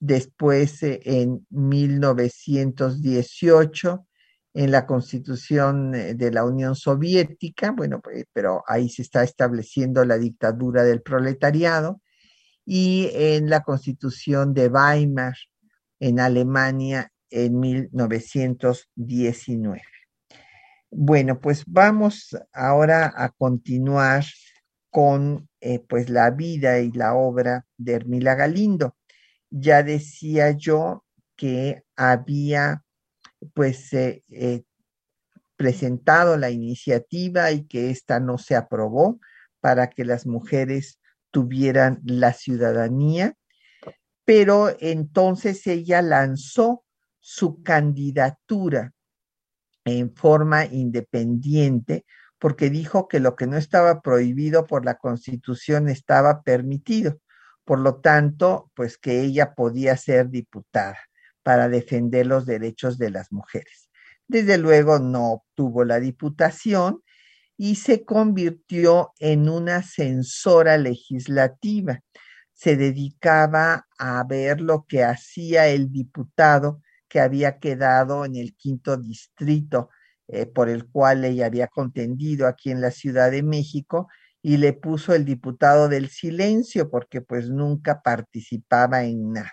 [0.00, 4.06] después en 1918
[4.54, 10.16] en la constitución de la Unión Soviética, bueno, pues, pero ahí se está estableciendo la
[10.16, 12.00] dictadura del proletariado
[12.64, 15.34] y en la constitución de Weimar
[16.00, 19.82] en Alemania en 1919.
[20.90, 24.24] Bueno, pues vamos ahora a continuar
[24.90, 28.96] con eh, pues la vida y la obra de Hermila Galindo.
[29.50, 31.04] Ya decía yo
[31.36, 32.84] que había
[33.54, 34.62] pues eh, eh,
[35.56, 39.18] presentado la iniciativa y que esta no se aprobó
[39.60, 41.00] para que las mujeres
[41.34, 43.34] tuvieran la ciudadanía,
[44.24, 46.84] pero entonces ella lanzó
[47.18, 48.92] su candidatura
[49.84, 52.06] en forma independiente
[52.38, 57.18] porque dijo que lo que no estaba prohibido por la constitución estaba permitido.
[57.64, 60.98] Por lo tanto, pues que ella podía ser diputada
[61.42, 63.90] para defender los derechos de las mujeres.
[64.28, 67.02] Desde luego no obtuvo la diputación
[67.56, 72.00] y se convirtió en una censora legislativa.
[72.52, 78.96] Se dedicaba a ver lo que hacía el diputado que había quedado en el quinto
[78.96, 79.90] distrito
[80.26, 84.08] eh, por el cual ella había contendido aquí en la Ciudad de México
[84.42, 89.52] y le puso el diputado del silencio porque pues nunca participaba en nada.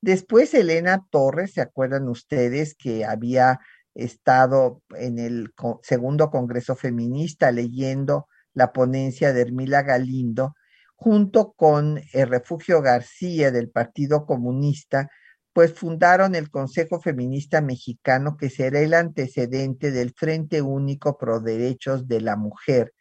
[0.00, 3.60] Después Elena Torres, ¿se acuerdan ustedes que había
[3.94, 10.54] estado en el segundo Congreso Feminista leyendo la ponencia de Hermila Galindo,
[10.94, 15.08] junto con el Refugio García del Partido Comunista,
[15.52, 22.08] pues fundaron el Consejo Feminista Mexicano, que será el antecedente del Frente Único Pro Derechos
[22.08, 22.94] de la Mujer,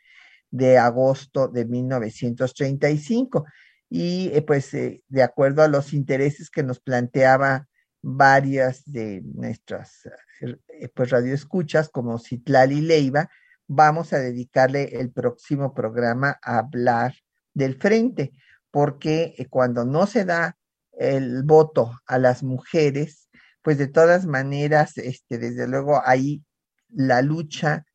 [0.49, 3.45] de agosto de 1935.
[3.89, 7.67] Y eh, pues eh, de acuerdo a los intereses que nos planteaba
[8.01, 10.07] varias de nuestras
[10.41, 13.29] eh, pues radioescuchas como Citlali Leiva,
[13.67, 17.13] vamos a dedicarle el próximo programa a hablar
[17.53, 18.31] del frente,
[18.71, 20.57] porque cuando no se da
[20.93, 23.29] el voto a las mujeres,
[23.61, 26.43] pues de todas maneras, este, desde luego ahí
[26.89, 27.85] la lucha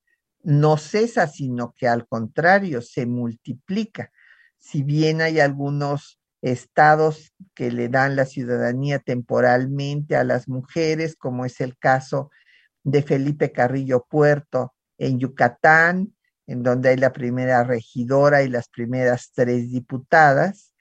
[0.42, 4.12] no cesa, sino que al contrario se multiplica.
[4.58, 6.20] Si bien hay algunos
[6.52, 12.30] estados que le dan la ciudadanía temporalmente a las mujeres, como es el caso
[12.84, 16.14] de Felipe Carrillo Puerto en Yucatán,
[16.46, 20.74] en donde hay la primera regidora y las primeras tres diputadas,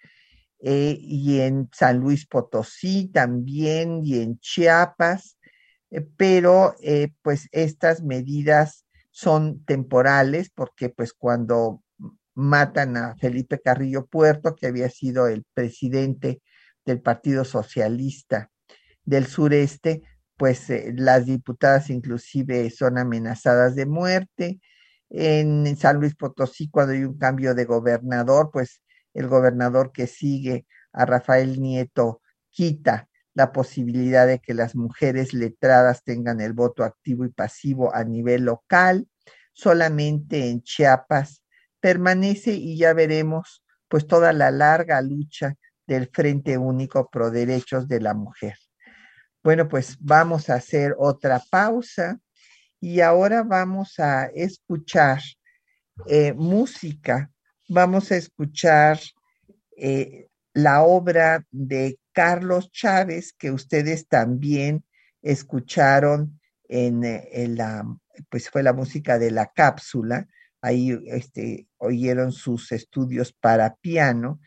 [0.59, 5.37] eh, y en San Luis Potosí también, y en Chiapas,
[5.89, 11.81] eh, pero eh, pues estas medidas son temporales porque pues cuando
[12.35, 16.41] matan a Felipe Carrillo Puerto, que había sido el presidente
[16.85, 18.51] del Partido Socialista
[19.05, 20.03] del Sureste,
[20.37, 24.59] pues eh, las diputadas inclusive son amenazadas de muerte.
[25.09, 28.81] En San Luis Potosí, cuando hay un cambio de gobernador, pues
[29.13, 36.03] el gobernador que sigue a Rafael Nieto quita la posibilidad de que las mujeres letradas
[36.03, 39.07] tengan el voto activo y pasivo a nivel local,
[39.53, 41.44] solamente en Chiapas
[41.85, 45.53] permanece y ya veremos pues toda la larga lucha
[45.85, 48.57] del Frente Único Pro Derechos de la Mujer.
[49.43, 52.19] Bueno, pues vamos a hacer otra pausa
[52.81, 55.21] y ahora vamos a escuchar
[56.07, 57.29] eh, música.
[57.69, 58.99] Vamos a escuchar
[59.77, 64.83] eh, la obra de Carlos Chávez, que ustedes también
[65.21, 67.85] escucharon en, eh, la,
[68.31, 70.27] pues fue la música de la cápsula,
[70.65, 74.39] ahí este, oyeron sus estudios para piano,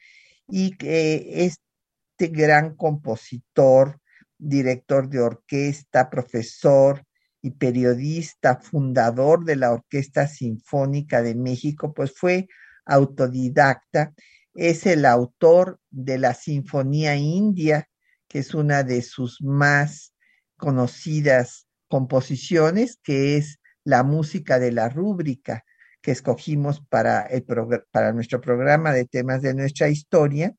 [0.48, 4.00] y que este gran compositor,
[4.36, 7.04] director de orquesta, profesor
[7.40, 12.48] y periodista, fundador de la Orquesta Sinfónica de México, pues fue
[12.84, 14.12] autodidacta.
[14.54, 17.88] Es el autor de la Sinfonía India,
[18.26, 20.14] que es una de sus más
[20.56, 25.64] conocidas composiciones, que es la música de la rúbrica
[26.08, 27.44] que escogimos para, el
[27.90, 30.54] para nuestro programa de temas de nuestra historia.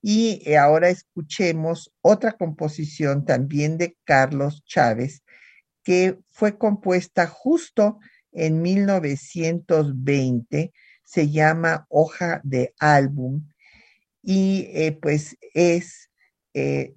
[0.00, 5.22] Y eh, ahora escuchemos otra composición también de Carlos Chávez,
[5.84, 8.00] que fue compuesta justo
[8.32, 10.72] en 1920
[11.04, 13.46] se llama hoja de álbum
[14.20, 16.10] y eh, pues es
[16.54, 16.96] eh,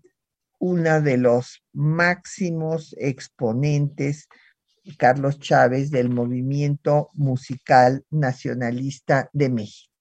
[0.58, 4.28] uno de los máximos exponentes,
[4.98, 9.95] Carlos Chávez, del movimiento musical nacionalista de México.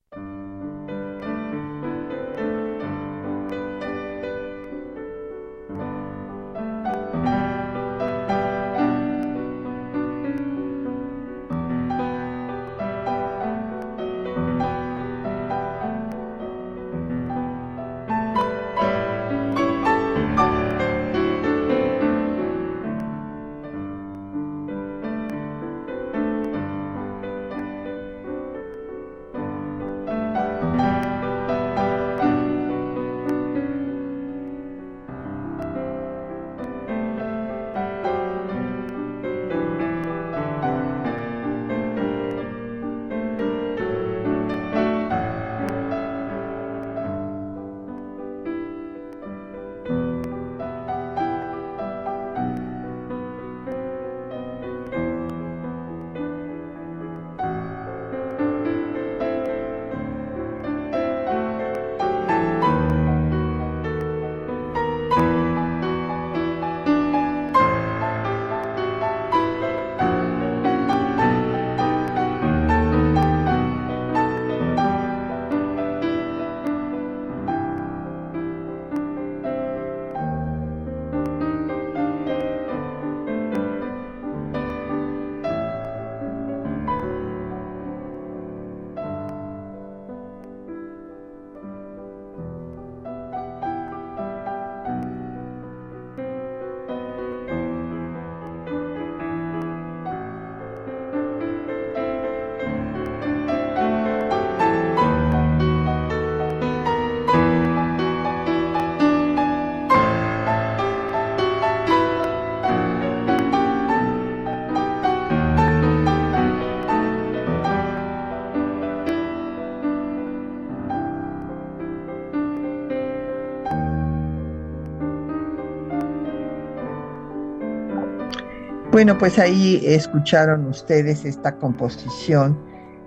[128.95, 132.65] Bueno, pues ahí escucharon ustedes esta composición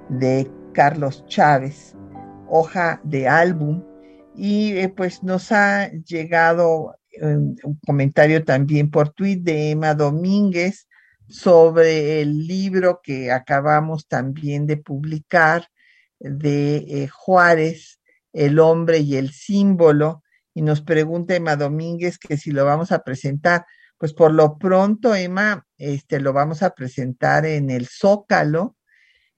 [0.09, 1.95] de Carlos Chávez,
[2.49, 3.85] hoja de álbum,
[4.35, 10.89] y eh, pues nos ha llegado um, un comentario también por tweet de Emma Domínguez
[11.29, 15.69] sobre el libro que acabamos también de publicar
[16.19, 18.01] de eh, Juárez,
[18.33, 20.21] El hombre y el símbolo,
[20.53, 23.65] y nos pregunta Emma Domínguez que si lo vamos a presentar.
[23.97, 28.75] Pues por lo pronto, Emma, este, lo vamos a presentar en el Zócalo,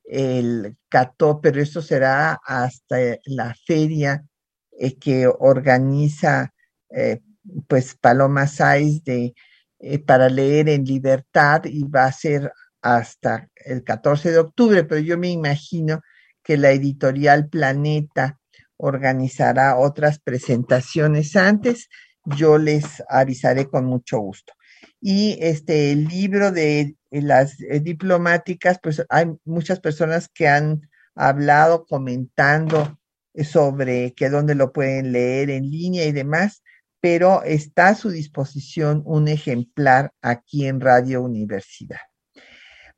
[0.04, 4.26] el Cató, pero esto será hasta la feria
[4.72, 6.54] eh, que organiza
[6.90, 7.22] eh,
[7.68, 9.34] pues Paloma Sáiz de,
[9.80, 12.52] eh, para leer en libertad y va a ser
[12.82, 16.02] hasta el 14 de octubre, pero yo me imagino
[16.44, 18.40] que la editorial Planeta
[18.78, 21.90] organizará otras presentaciones antes
[22.26, 24.54] yo les avisaré con mucho gusto.
[25.02, 31.86] Y este el libro de las eh, diplomáticas, pues hay muchas personas que han hablado,
[31.86, 32.98] comentando
[33.44, 36.64] sobre que dónde lo pueden leer en línea y demás,
[37.02, 42.00] pero está a su disposición un ejemplar aquí en Radio Universidad.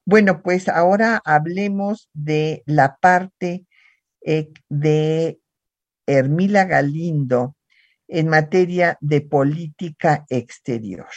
[0.05, 3.67] Bueno, pues ahora hablemos de la parte
[4.25, 5.39] eh, de
[6.07, 7.55] Hermila Galindo
[8.11, 11.07] en materia de política exterior.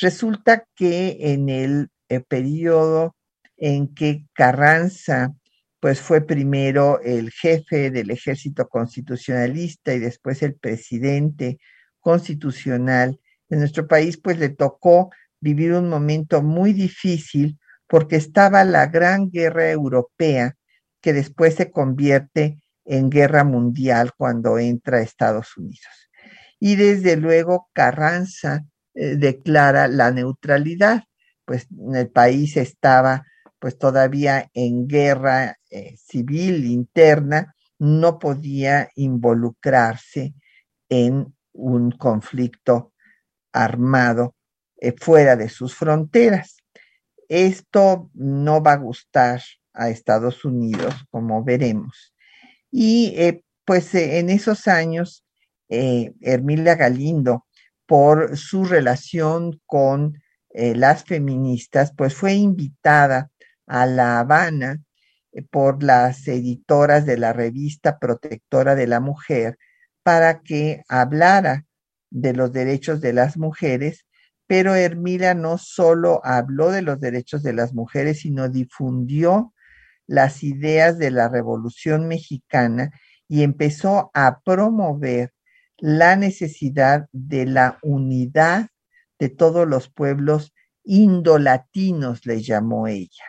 [0.00, 3.16] Resulta que en el, eh, periodo
[3.56, 5.34] en que Carranza
[5.80, 11.58] pues fue primero el jefe del ejército constitucionalista y después el presidente
[12.00, 18.86] constitucional de nuestro país, pues le tocó vivir un momento muy difícil porque estaba la
[18.86, 20.56] gran guerra europea
[21.00, 26.10] que después se convierte en guerra mundial cuando entra Estados Unidos.
[26.58, 28.64] Y desde luego Carranza
[28.94, 31.04] eh, declara la neutralidad,
[31.44, 33.26] pues el país estaba
[33.58, 40.34] pues todavía en guerra eh, civil interna, no podía involucrarse
[40.88, 42.92] en un conflicto
[43.52, 44.34] armado
[44.78, 46.58] eh, fuera de sus fronteras.
[47.28, 52.14] Esto no va a gustar a Estados Unidos, como veremos.
[52.70, 55.24] Y eh, pues eh, en esos años,
[55.68, 57.46] eh, Hermilia Galindo,
[57.86, 60.20] por su relación con
[60.52, 63.30] las feministas, pues fue invitada
[63.66, 64.78] a La Habana
[65.50, 69.58] por las editoras de la revista Protectora de la Mujer
[70.02, 71.66] para que hablara
[72.10, 74.06] de los derechos de las mujeres,
[74.46, 79.52] pero Hermila no solo habló de los derechos de las mujeres, sino difundió
[80.06, 82.90] las ideas de la Revolución Mexicana
[83.28, 85.32] y empezó a promover
[85.78, 88.68] la necesidad de la unidad
[89.18, 90.52] de todos los pueblos
[90.84, 93.24] indolatinos, le llamó ella,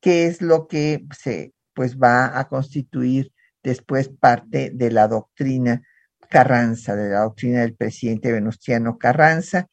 [0.00, 3.32] que es lo que se pues va a constituir
[3.62, 5.82] después parte de la doctrina
[6.30, 9.68] Carranza, de la doctrina del presidente Venustiano Carranza,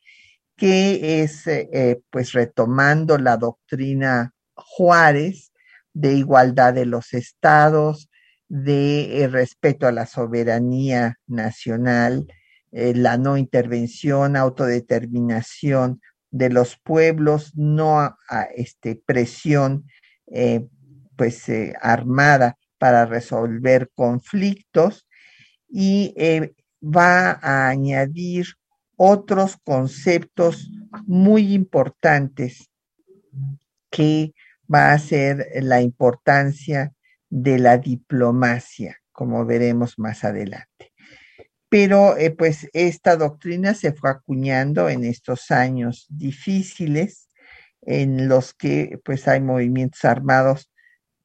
[0.58, 5.53] que es eh, pues retomando la doctrina Juárez,
[5.94, 8.10] de igualdad de los estados,
[8.48, 12.28] de eh, respeto a la soberanía nacional,
[12.72, 18.18] eh, la no intervención, autodeterminación de los pueblos, no a,
[18.56, 19.86] este, presión
[20.28, 20.68] eh,
[21.16, 21.46] pues
[21.82, 25.08] armada para resolver conflictos.
[25.68, 26.14] Y
[26.84, 28.46] va a añadir
[28.96, 30.70] otros conceptos
[31.06, 32.70] muy importantes
[33.90, 34.34] que
[34.72, 36.94] va a ser la importancia
[37.30, 40.94] de la diplomacia, como veremos más adelante.
[41.70, 47.30] Pero eh, pues esta doctrina se fue acuñando en estos años difíciles
[47.82, 50.70] en los que pues hay movimientos armados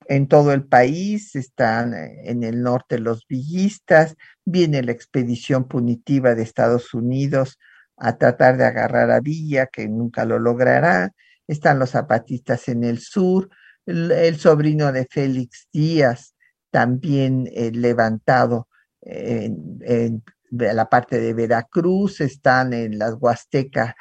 [0.08, 6.34] en todo el país, están eh, en el norte los villistas, viene la expedición punitiva
[6.34, 7.58] de Estados Unidos
[7.96, 11.12] a tratar de agarrar a Villa, que nunca lo logrará,
[11.48, 13.50] están los zapatistas en el sur,
[13.86, 16.34] el, sobrino de Félix Díaz,
[16.70, 18.68] también eh, levantado
[19.00, 23.94] en, la parte de Veracruz, están en las Huastecas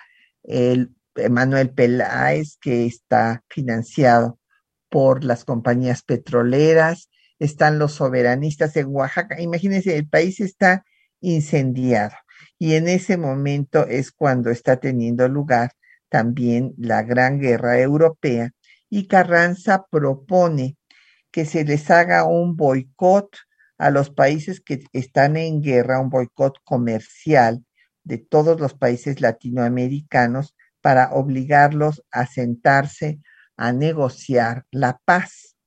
[0.44, 0.94] el
[1.30, 4.40] Manuel Peláez, que está financiado
[4.90, 9.42] por las compañías petroleras, están los soberanistas en Oaxaca.
[9.42, 10.86] Imagínense, el país está
[11.20, 12.16] incendiado
[12.60, 15.72] y en ese momento es cuando está teniendo lugar
[16.10, 18.52] también la Gran Guerra Europea
[18.90, 20.78] y Carranza propone
[21.32, 23.36] que se les haga un boicot
[23.78, 27.64] a los países que están en guerra, un boicot comercial
[28.04, 33.20] de todos los países latinoamericanos para obligarlos a sentarse
[33.58, 35.58] a negociar la paz.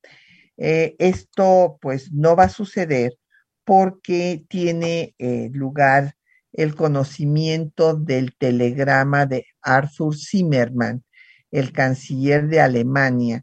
[0.57, 3.16] Eh, esto pues no va a suceder
[3.64, 6.14] porque tiene eh, lugar
[6.53, 11.05] el conocimiento del telegrama de Arthur Zimmermann,
[11.51, 13.42] el canciller de Alemania,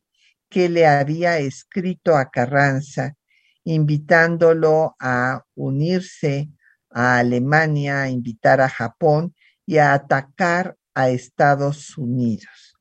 [0.50, 3.16] que le había escrito a Carranza
[3.64, 6.50] invitándolo a unirse
[6.90, 9.36] a Alemania, a invitar a Japón
[9.66, 12.78] y a atacar a Estados Unidos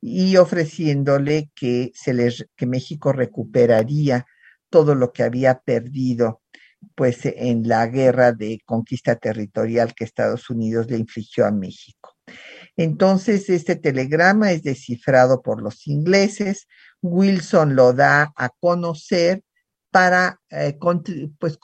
[0.00, 1.92] y ofreciéndole que,
[2.56, 4.26] que México recuperaría
[4.68, 6.41] todo lo que había perdido
[6.94, 12.14] pues en la guerra de conquista territorial que Estados Unidos le infligió a México.
[12.76, 16.66] Entonces, este telegrama es descifrado por los ingleses,
[17.02, 19.42] Wilson lo da a conocer
[19.90, 20.78] para eh,
[21.38, 21.58] pues,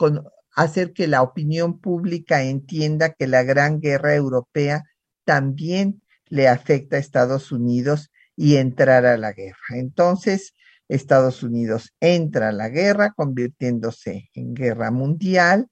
[0.54, 4.84] hacer que la opinión pública entienda que la gran guerra europea
[5.24, 9.56] también le afecta a Estados Unidos y entrar a la guerra.
[9.70, 10.54] Entonces,
[10.89, 15.68] Estados Unidos entra a la guerra, convirtiéndose en guerra mundial.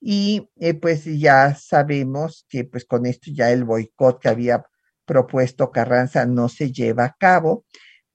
[0.00, 4.64] Y eh, pues ya sabemos que pues con esto ya el boicot que había
[5.04, 7.64] propuesto Carranza no se lleva a cabo,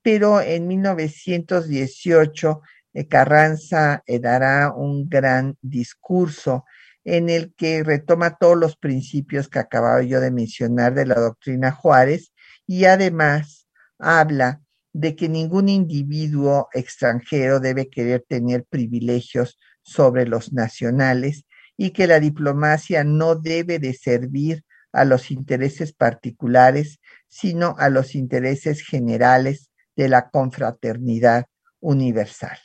[0.01, 2.61] pero en 1918
[2.93, 6.65] eh, Carranza eh, dará un gran discurso
[7.03, 11.71] en el que retoma todos los principios que acababa yo de mencionar de la doctrina
[11.71, 12.33] Juárez
[12.65, 13.67] y además
[13.97, 14.61] habla
[14.97, 21.45] de que ningún individuo extranjero debe querer tener privilegios sobre los nacionales
[21.77, 28.15] y que la diplomacia no debe de servir a los intereses particulares, sino a los
[28.15, 31.45] intereses generales de la confraternidad
[31.79, 32.57] universal.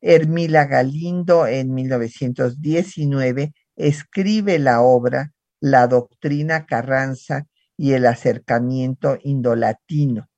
[0.00, 10.28] Hermila Galindo en 1919 escribe la obra La doctrina Carranza y el acercamiento indolatino,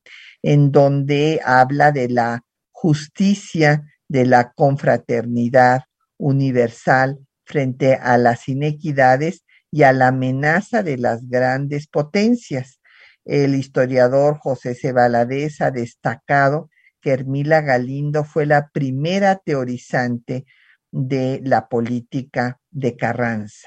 [0.47, 5.82] en donde habla de la justicia de la confraternidad
[6.18, 12.78] universal frente a las inequidades y a la amenaza de las grandes potencias.
[13.24, 14.94] El historiador José C.
[14.97, 16.70] ha destacado
[17.01, 20.47] que Hermila Galindo fue la primera teorizante
[20.92, 23.66] de la política de Carranza.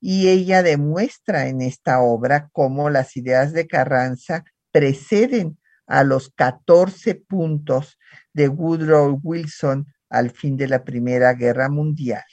[0.00, 7.14] Y ella demuestra en esta obra cómo las ideas de Carranza preceden a los 14
[7.14, 7.98] puntos
[8.32, 12.24] de Woodrow Wilson al fin de la Primera Guerra Mundial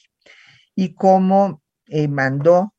[0.75, 2.73] y cómo eh, mandó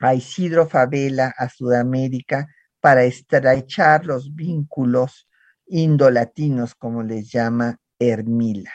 [0.00, 2.46] a Isidro Favela a Sudamérica
[2.80, 5.28] para estrechar los vínculos
[5.66, 8.72] indolatinos, como les llama Hermila.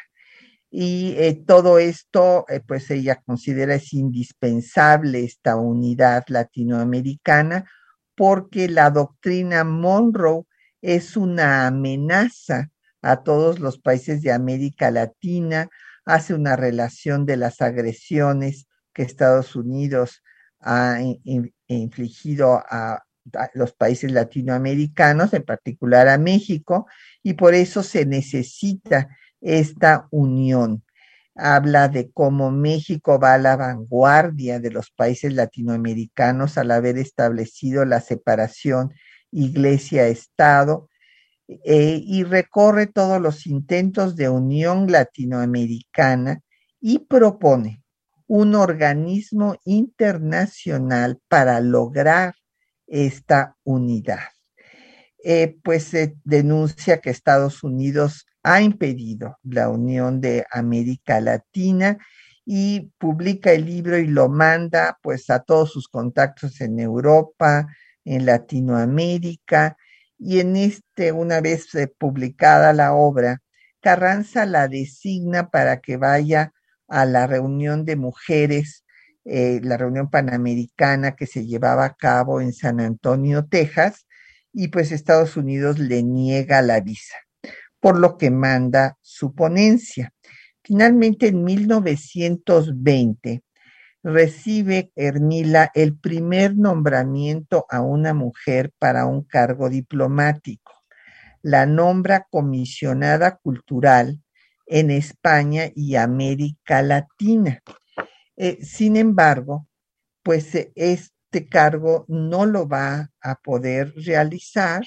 [0.69, 7.69] Y eh, todo esto, eh, pues ella considera es indispensable esta unidad latinoamericana
[8.15, 10.45] porque la doctrina Monroe
[10.83, 12.69] es una amenaza
[13.01, 15.69] a todos los países de América Latina,
[16.05, 20.21] hace una relación de las agresiones que Estados Unidos
[20.59, 20.99] ha
[21.67, 23.03] infligido a
[23.53, 26.85] los países latinoamericanos, en particular a México,
[27.23, 29.07] y por eso se necesita
[29.39, 30.83] esta unión.
[31.33, 37.85] Habla de cómo México va a la vanguardia de los países latinoamericanos al haber establecido
[37.85, 38.93] la separación
[39.33, 40.89] iglesia-estado
[41.47, 46.41] eh, y recorre todos los intentos de unión latinoamericana
[46.79, 47.83] y propone
[48.27, 52.35] un organismo internacional para lograr
[52.87, 54.29] esta unidad.
[55.23, 61.97] Eh, pues se denuncia que Estados Unidos ha impedido la unión de América Latina
[62.45, 67.67] y publica el libro y lo manda pues a todos sus contactos en Europa,
[68.05, 69.77] en Latinoamérica
[70.17, 73.41] y en este, una vez eh, publicada la obra,
[73.81, 76.53] Carranza la designa para que vaya
[76.87, 78.83] a la reunión de mujeres
[79.25, 84.05] eh, la reunión panamericana que se llevaba a cabo en San Antonio, Texas,
[84.51, 87.15] y pues Estados Unidos le niega la visa,
[87.79, 90.13] por lo que manda su ponencia.
[90.61, 93.43] Finalmente, en 1920,
[94.03, 100.73] recibe Hermila el primer nombramiento a una mujer para un cargo diplomático.
[101.41, 104.21] La nombra comisionada cultural
[104.67, 107.61] en España y América Latina.
[108.35, 109.67] Eh, sin embargo,
[110.21, 114.83] pues eh, este cargo no lo va a poder realizar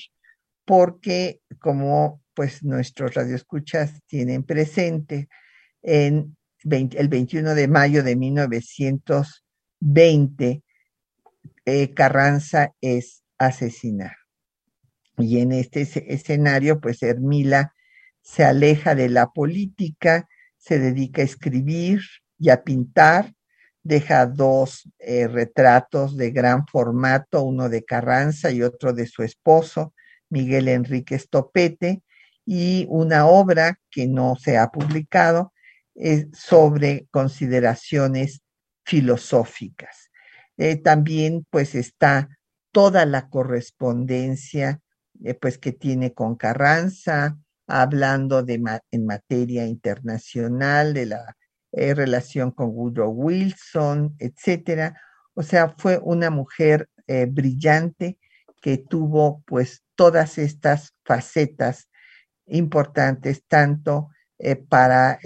[0.65, 5.29] porque como pues nuestros radioescuchas tienen presente,
[5.83, 6.36] en
[6.71, 10.63] el 21 de mayo de 1920,
[11.65, 14.17] eh, Carranza es asesinado.
[15.19, 17.73] Y en este escenario, pues Hermila
[18.21, 22.01] se aleja de la política, se dedica a escribir
[22.39, 23.33] y a pintar,
[23.83, 29.95] deja dos eh, retratos de gran formato, uno de Carranza y otro de su esposo,
[30.29, 32.03] Miguel Enrique Estopete,
[32.45, 35.53] y una obra que no se ha publicado
[36.33, 38.43] sobre consideraciones
[38.87, 40.11] filosóficas.
[40.57, 42.29] Eh, también pues está
[42.73, 44.81] toda la correspondencia
[45.25, 47.37] eh, pues que tiene con Carranza,
[47.67, 51.37] hablando de en materia internacional, de la
[51.73, 55.01] eh, relación con Woodrow Wilson, etcétera.
[55.35, 56.89] O sea, fue una mujer
[57.29, 58.19] brillante
[58.61, 61.89] que tuvo pues todas estas facetas
[62.47, 64.09] importantes, tanto
[64.69, 65.19] para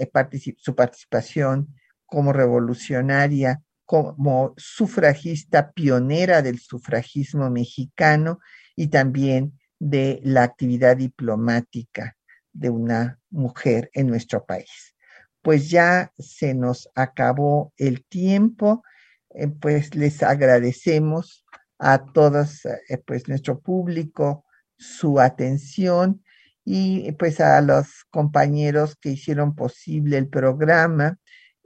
[0.57, 8.39] su participación como revolucionaria como sufragista pionera del sufragismo mexicano
[8.73, 12.15] y también de la actividad diplomática
[12.53, 14.95] de una mujer en nuestro país.
[15.41, 18.81] Pues ya se nos acabó el tiempo,
[19.31, 21.45] eh, pues les agradecemos
[21.77, 24.45] a todos, eh, pues nuestro público,
[24.77, 26.23] su atención
[26.63, 31.17] y pues a los compañeros que hicieron posible el programa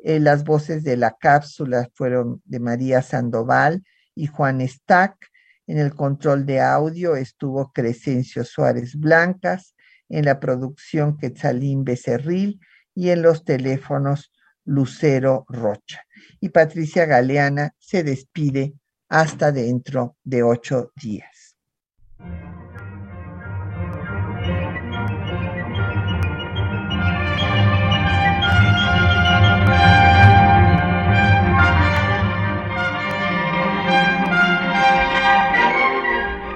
[0.08, 3.84] eh, las voces de la cápsula fueron de María Sandoval
[4.14, 5.18] y Juan Stack.
[5.66, 9.74] En el control de audio estuvo Crescencio Suárez Blancas,
[10.08, 12.60] en la producción Quetzalín Becerril
[12.94, 14.32] y en los teléfonos
[14.64, 16.04] Lucero Rocha.
[16.40, 18.76] Y Patricia Galeana se despide
[19.10, 21.45] hasta dentro de ocho días.